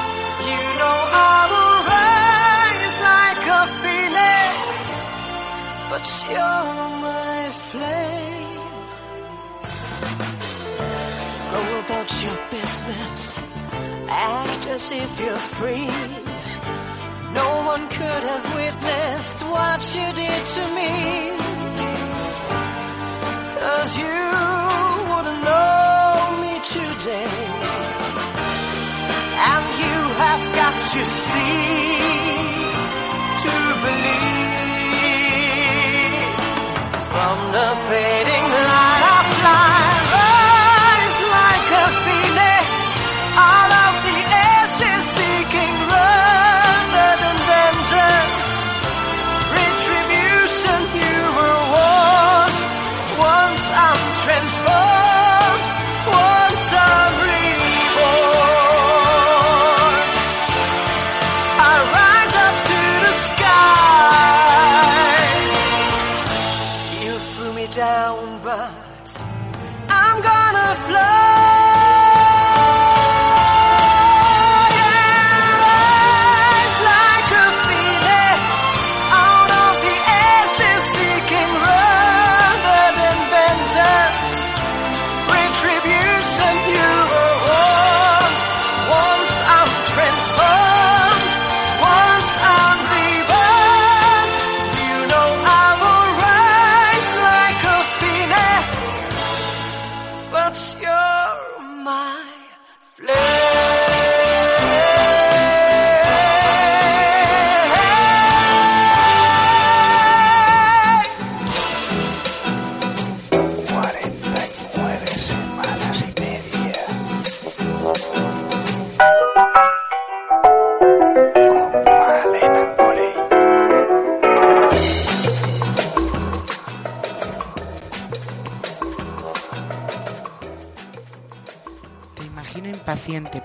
[0.51, 4.67] You know I will rise like a phoenix.
[5.91, 6.75] but you're
[7.07, 7.39] my
[7.71, 8.61] flame.
[11.53, 13.41] Go about your business,
[14.09, 15.91] act as if you're free.
[17.33, 21.36] No one could have witnessed what you did to me.
[23.87, 24.19] Cause you
[25.11, 27.31] wouldn't know me today.
[29.51, 31.03] And you have got to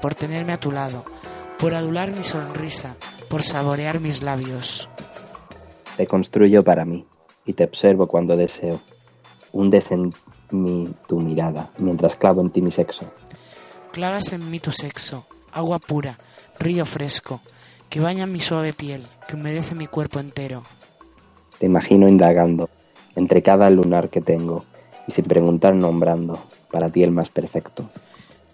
[0.02, 1.06] por tenerme a tu lado,
[1.60, 2.96] por adular mi sonrisa,
[3.30, 4.90] por saborear mis labios.
[5.98, 7.06] Te construyo para mí
[7.46, 8.80] y te observo cuando deseo.
[9.52, 10.12] Hundes en
[10.52, 13.12] mí tu mirada mientras clavo en ti mi sexo.
[13.92, 16.18] Clavas en mí tu sexo, agua pura,
[16.58, 17.42] río fresco,
[17.90, 20.64] que baña mi suave piel, que humedece mi cuerpo entero.
[21.60, 22.70] Te imagino indagando
[23.16, 24.66] entre cada lunar que tengo
[25.08, 26.40] y sin preguntar nombrando
[26.72, 27.90] para ti el más perfecto.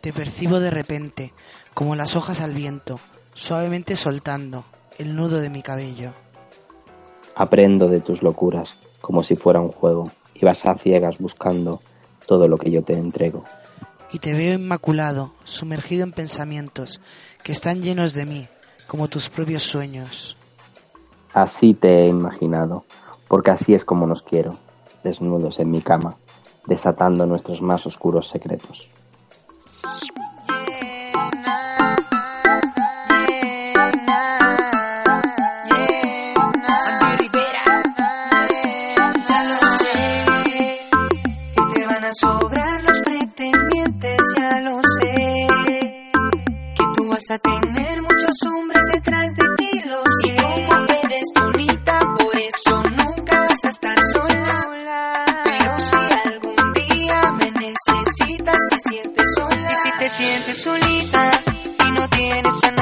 [0.08, 1.34] Te percibo de repente,
[1.74, 2.98] como las hojas al viento,
[3.34, 4.64] suavemente soltando
[4.98, 6.14] el nudo de mi cabello.
[7.36, 11.82] Aprendo de tus locuras como si fuera un juego y vas a ciegas buscando
[12.26, 13.44] todo lo que yo te entrego.
[14.10, 17.02] Y te veo inmaculado, sumergido en pensamientos
[17.44, 18.48] que están llenos de mí,
[18.88, 20.38] como tus propios sueños.
[21.34, 22.86] Así te he imaginado,
[23.28, 24.58] porque así es como nos quiero,
[25.04, 26.16] desnudos en mi cama,
[26.66, 28.88] desatando nuestros más oscuros secretos.
[29.84, 30.27] Thank you.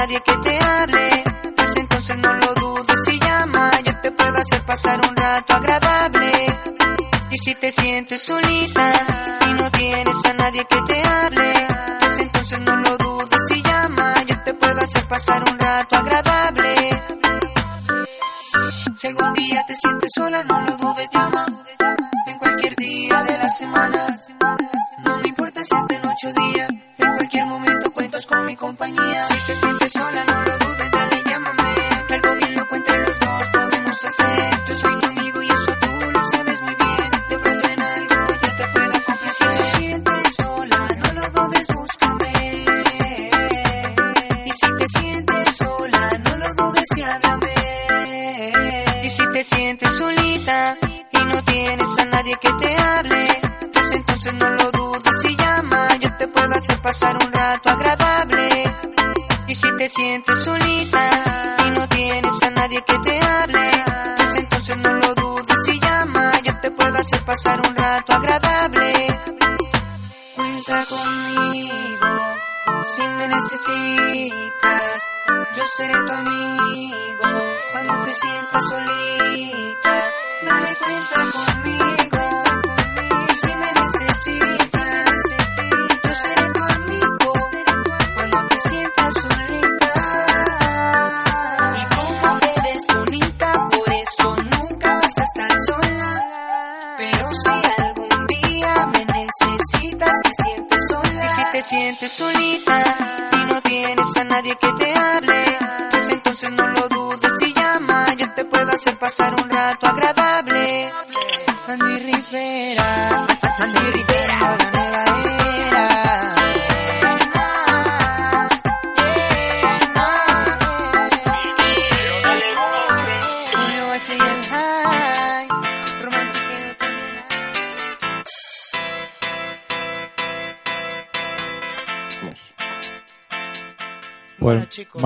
[0.05, 1.23] Nadie que te hable,
[1.55, 6.31] pues entonces no lo dudes y llama, yo te puedo hacer pasar un rato agradable.
[7.31, 8.93] Y si te sientes solita
[9.49, 11.53] y no tienes a nadie que te hable,
[11.99, 17.01] pues entonces no lo dudes y llama, yo te puedo hacer pasar un rato agradable.
[18.95, 21.45] Si algún día te sientes sola, no lo dudes, llama.
[22.27, 24.15] En cualquier día de la semana,
[25.03, 26.67] no me importa si es de noche o día,
[28.15, 29.25] cuentas con mi compañía.
[29.27, 30.44] Si te sientes sola, no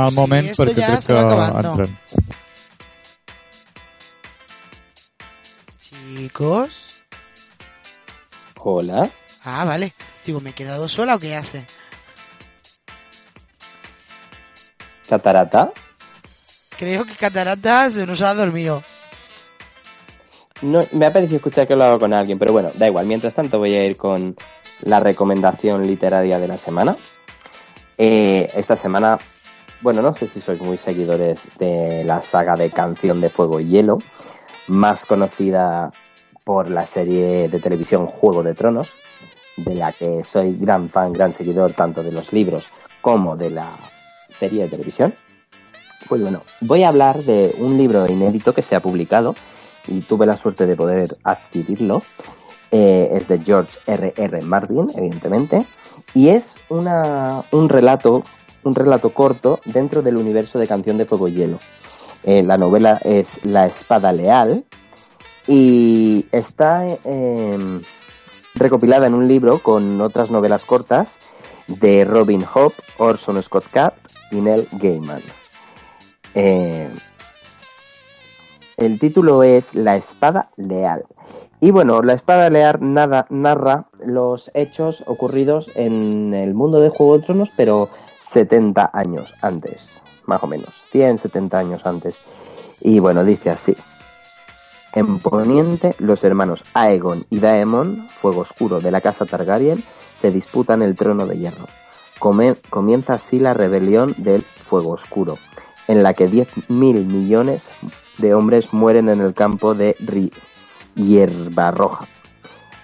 [0.09, 1.95] Sí, esto porque ya crec que.
[5.79, 7.03] Chicos.
[8.57, 9.09] Hola.
[9.43, 9.93] Ah, vale.
[10.25, 11.65] Digo, ¿me he quedado sola o qué hace?
[15.07, 15.71] Catarata.
[16.77, 18.83] Creo que Catarata se nos ha dormido.
[20.61, 23.05] No, me ha parecido escuchar que he hablado con alguien, pero bueno, da igual.
[23.05, 24.35] Mientras tanto voy a ir con
[24.81, 26.97] la recomendación literaria de la semana.
[27.97, 29.17] Eh, esta semana,
[29.81, 33.69] bueno, no sé si sois muy seguidores de la saga de Canción de Fuego y
[33.69, 33.99] Hielo,
[34.67, 35.91] más conocida
[36.43, 38.89] por la serie de televisión Juego de Tronos,
[39.55, 42.67] de la que soy gran fan, gran seguidor tanto de los libros
[43.01, 43.77] como de la
[44.29, 45.15] serie de televisión.
[46.07, 49.35] Pues bueno, voy a hablar de un libro inédito que se ha publicado
[49.87, 52.01] y tuve la suerte de poder adquirirlo.
[52.71, 54.13] Eh, es de George R.
[54.15, 54.41] R.
[54.41, 55.65] Martin, evidentemente,
[56.13, 58.21] y es una, un relato,
[58.63, 61.59] un relato corto dentro del universo de Canción de Fuego y Hielo.
[62.23, 64.65] Eh, la novela es La Espada Leal
[65.47, 67.81] y está eh,
[68.55, 71.09] recopilada en un libro con otras novelas cortas
[71.67, 73.93] de Robin Hobb, Orson Scott Card
[74.31, 75.21] y Neil Gaiman.
[76.35, 76.89] Eh,
[78.77, 81.03] el título es La Espada Leal.
[81.61, 87.17] Y bueno, La Espada Leal nada, narra los hechos ocurridos en el mundo de Juego
[87.17, 87.89] de Tronos, pero
[88.31, 89.87] 70 años antes,
[90.25, 92.17] más o menos, 100, 70 años antes.
[92.81, 93.75] Y bueno, dice así.
[94.93, 99.83] En Poniente, los hermanos Aegon y Daemon, fuego oscuro de la casa Targaryen,
[100.19, 101.65] se disputan el trono de hierro.
[102.19, 105.37] Comienza así la rebelión del Fuego Oscuro,
[105.87, 106.67] en la que 10.000
[107.05, 107.63] millones
[108.17, 110.33] de hombres mueren en el campo de Ri-
[110.95, 112.05] Hierba Roja.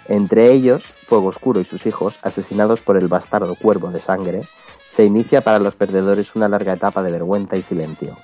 [0.08, 4.42] Entre ellos, Fuego Oscuro y sus hijos, asesinados por el bastardo Cuervo de Sangre,
[4.96, 8.18] se inicia para los perdedores una larga etapa de vergüenza y silencio.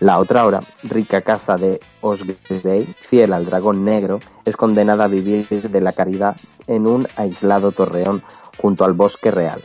[0.00, 5.46] La otra ahora, rica casa de Osgrey, fiel al dragón negro, es condenada a vivir
[5.46, 6.36] de la caridad
[6.66, 8.22] en un aislado torreón
[8.60, 9.62] junto al bosque real.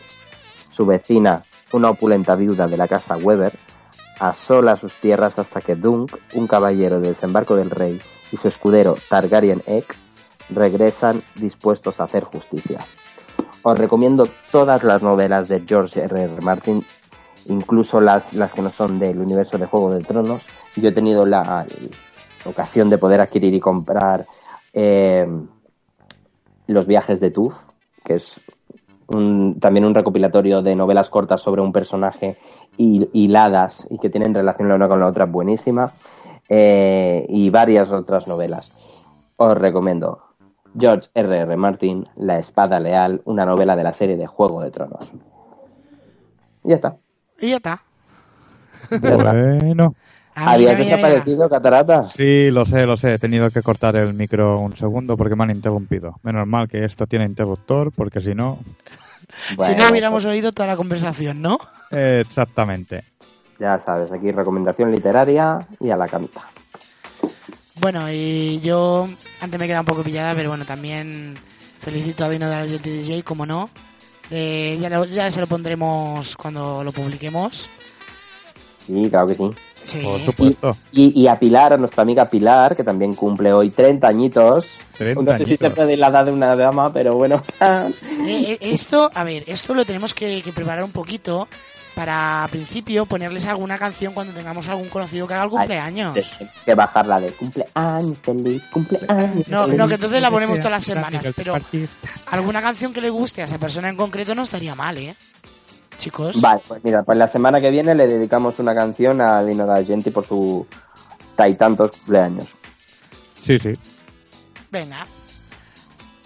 [0.72, 3.58] Su vecina, una opulenta viuda de la casa Weber,
[4.20, 8.02] asola sus tierras hasta que Dunk, un caballero del desembarco del rey,
[8.32, 9.86] y su escudero Targaryen Egg
[10.50, 12.80] regresan dispuestos a hacer justicia.
[13.62, 16.24] Os recomiendo todas las novelas de George R.
[16.24, 16.42] R.
[16.42, 16.84] Martin,
[17.48, 20.42] incluso las, las que no son del universo de Juego de Tronos.
[20.76, 21.66] Yo he tenido la,
[22.46, 24.26] ocasión de poder adquirir y comprar
[24.72, 25.28] eh,
[26.68, 27.54] Los viajes de Tuf,
[28.06, 28.40] que es
[29.08, 32.38] un- también un recopilatorio de novelas cortas sobre un personaje
[32.78, 35.92] hil- hiladas y que tienen relación la una con la otra buenísima,
[36.48, 38.72] eh, y varias otras novelas.
[39.36, 40.20] Os recomiendo
[40.78, 41.38] George R.
[41.38, 41.58] R.
[41.58, 45.12] Martin, La Espada Leal, una novela de la serie de Juego de Tronos.
[46.64, 46.98] Y ya está.
[47.40, 47.84] Y ya está.
[49.02, 49.96] Bueno.
[50.36, 52.06] ¿Había desaparecido, Catarata?
[52.06, 53.16] Sí, lo sé, lo sé.
[53.16, 56.16] He tenido que cortar el micro un segundo porque me han interrumpido.
[56.24, 58.60] Menos mal que esto tiene interruptor porque si no...
[59.58, 61.58] si no hubiéramos oído toda la conversación, ¿no?
[61.92, 63.04] eh, exactamente.
[63.60, 66.42] Ya sabes, aquí recomendación literaria y a la canta.
[67.82, 69.08] Bueno, y yo
[69.42, 71.36] antes me queda un poco pillada, pero bueno, también
[71.80, 73.70] felicito a Vino de la Gente DJ, como no.
[74.32, 77.68] Eh, ya, lo- ya se lo pondremos cuando lo publiquemos.
[78.86, 79.50] Sí, claro que sí.
[79.84, 80.00] Sí.
[80.04, 80.78] Por supuesto.
[80.92, 84.68] Y, y a Pilar, a nuestra amiga Pilar, que también cumple hoy 30 añitos.
[84.98, 87.42] 30 no sé si se puede la edad de una dama, pero bueno.
[88.30, 91.48] Eh, eh, esto, a ver, esto lo tenemos que, que preparar un poquito
[92.00, 96.16] para, al principio, ponerles alguna canción cuando tengamos algún conocido que haga el cumpleaños.
[96.16, 99.48] Hay que bajarla de cumpleaños, feliz cumpleaños.
[99.50, 101.58] No, no, que entonces la ponemos todas las semanas, pero
[102.28, 105.16] alguna canción que le guste a esa persona en concreto no estaría mal, ¿eh?
[106.00, 106.42] Chicos.
[106.42, 109.84] Vale, pues mira, pues la semana que viene le dedicamos una canción a Dino da
[109.84, 110.66] Genti por su
[111.58, 112.48] tantos cumpleaños.
[113.46, 113.74] Sí, sí.
[114.72, 115.06] Venga.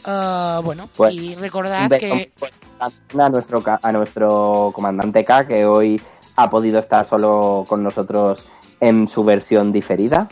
[0.06, 5.66] Ah, bueno, Pues, y recordad que pues, a nuestro, ca- a nuestro comandante K, que
[5.66, 6.02] hoy
[6.36, 8.46] ha podido estar solo con nosotros
[8.80, 10.28] en su versión diferida.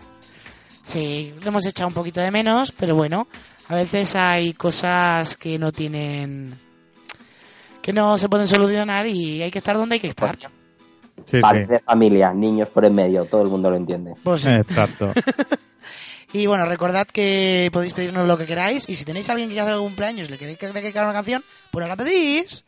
[0.84, 3.28] sí, lo hemos echado un poquito de menos, pero bueno,
[3.70, 6.60] a veces hay cosas que no tienen.
[7.82, 10.38] Que no se pueden solucionar y hay que estar donde hay que estar.
[11.26, 11.74] Sí, Padres sí.
[11.74, 14.14] de familia, niños por en medio, todo el mundo lo entiende.
[14.24, 14.50] Pues sí.
[14.52, 15.14] Exacto.
[16.34, 18.88] Y bueno, recordad que podéis pedirnos lo que queráis.
[18.88, 21.12] Y si tenéis a alguien que hace algún cumpleaños y le queréis que dedicar una
[21.12, 22.64] canción, pues no la pedís.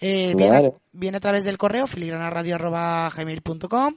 [0.00, 0.80] Eh, viene, Claro.
[0.92, 3.94] viene a través del correo filigranaradio.gmail.com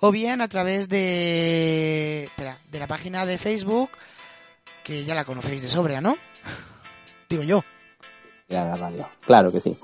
[0.00, 3.92] o bien a través de, espera, de la página de Facebook,
[4.84, 6.18] que ya la conocéis de sobra, ¿no?
[7.30, 7.62] Digo yo.
[8.50, 9.08] Ya, la radio.
[9.24, 9.76] Claro que sí.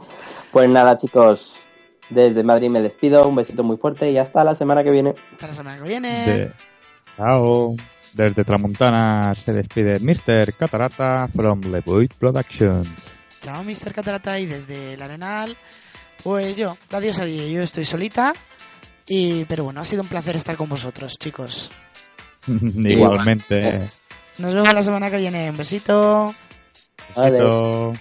[0.53, 1.55] Pues nada, chicos,
[2.11, 3.27] desde Madrid me despido.
[3.29, 5.15] Un besito muy fuerte y hasta la semana que viene.
[5.33, 6.27] Hasta la semana que viene.
[6.27, 6.53] De-
[7.17, 7.75] Chao.
[8.13, 10.55] Desde Tramontana se despide Mr.
[10.55, 13.19] Catarata from Levoit Productions.
[13.43, 13.93] Chao, Mr.
[13.93, 14.39] Catarata.
[14.41, 15.57] Y desde el Arenal,
[16.25, 17.47] pues yo, adiós a día.
[17.49, 18.33] Yo estoy solita.
[19.07, 21.71] Y, pero bueno, ha sido un placer estar con vosotros, chicos.
[22.47, 23.89] Igualmente.
[24.39, 25.51] Nos vemos la semana que viene.
[25.51, 26.35] Un besito.
[27.17, 27.93] Besito.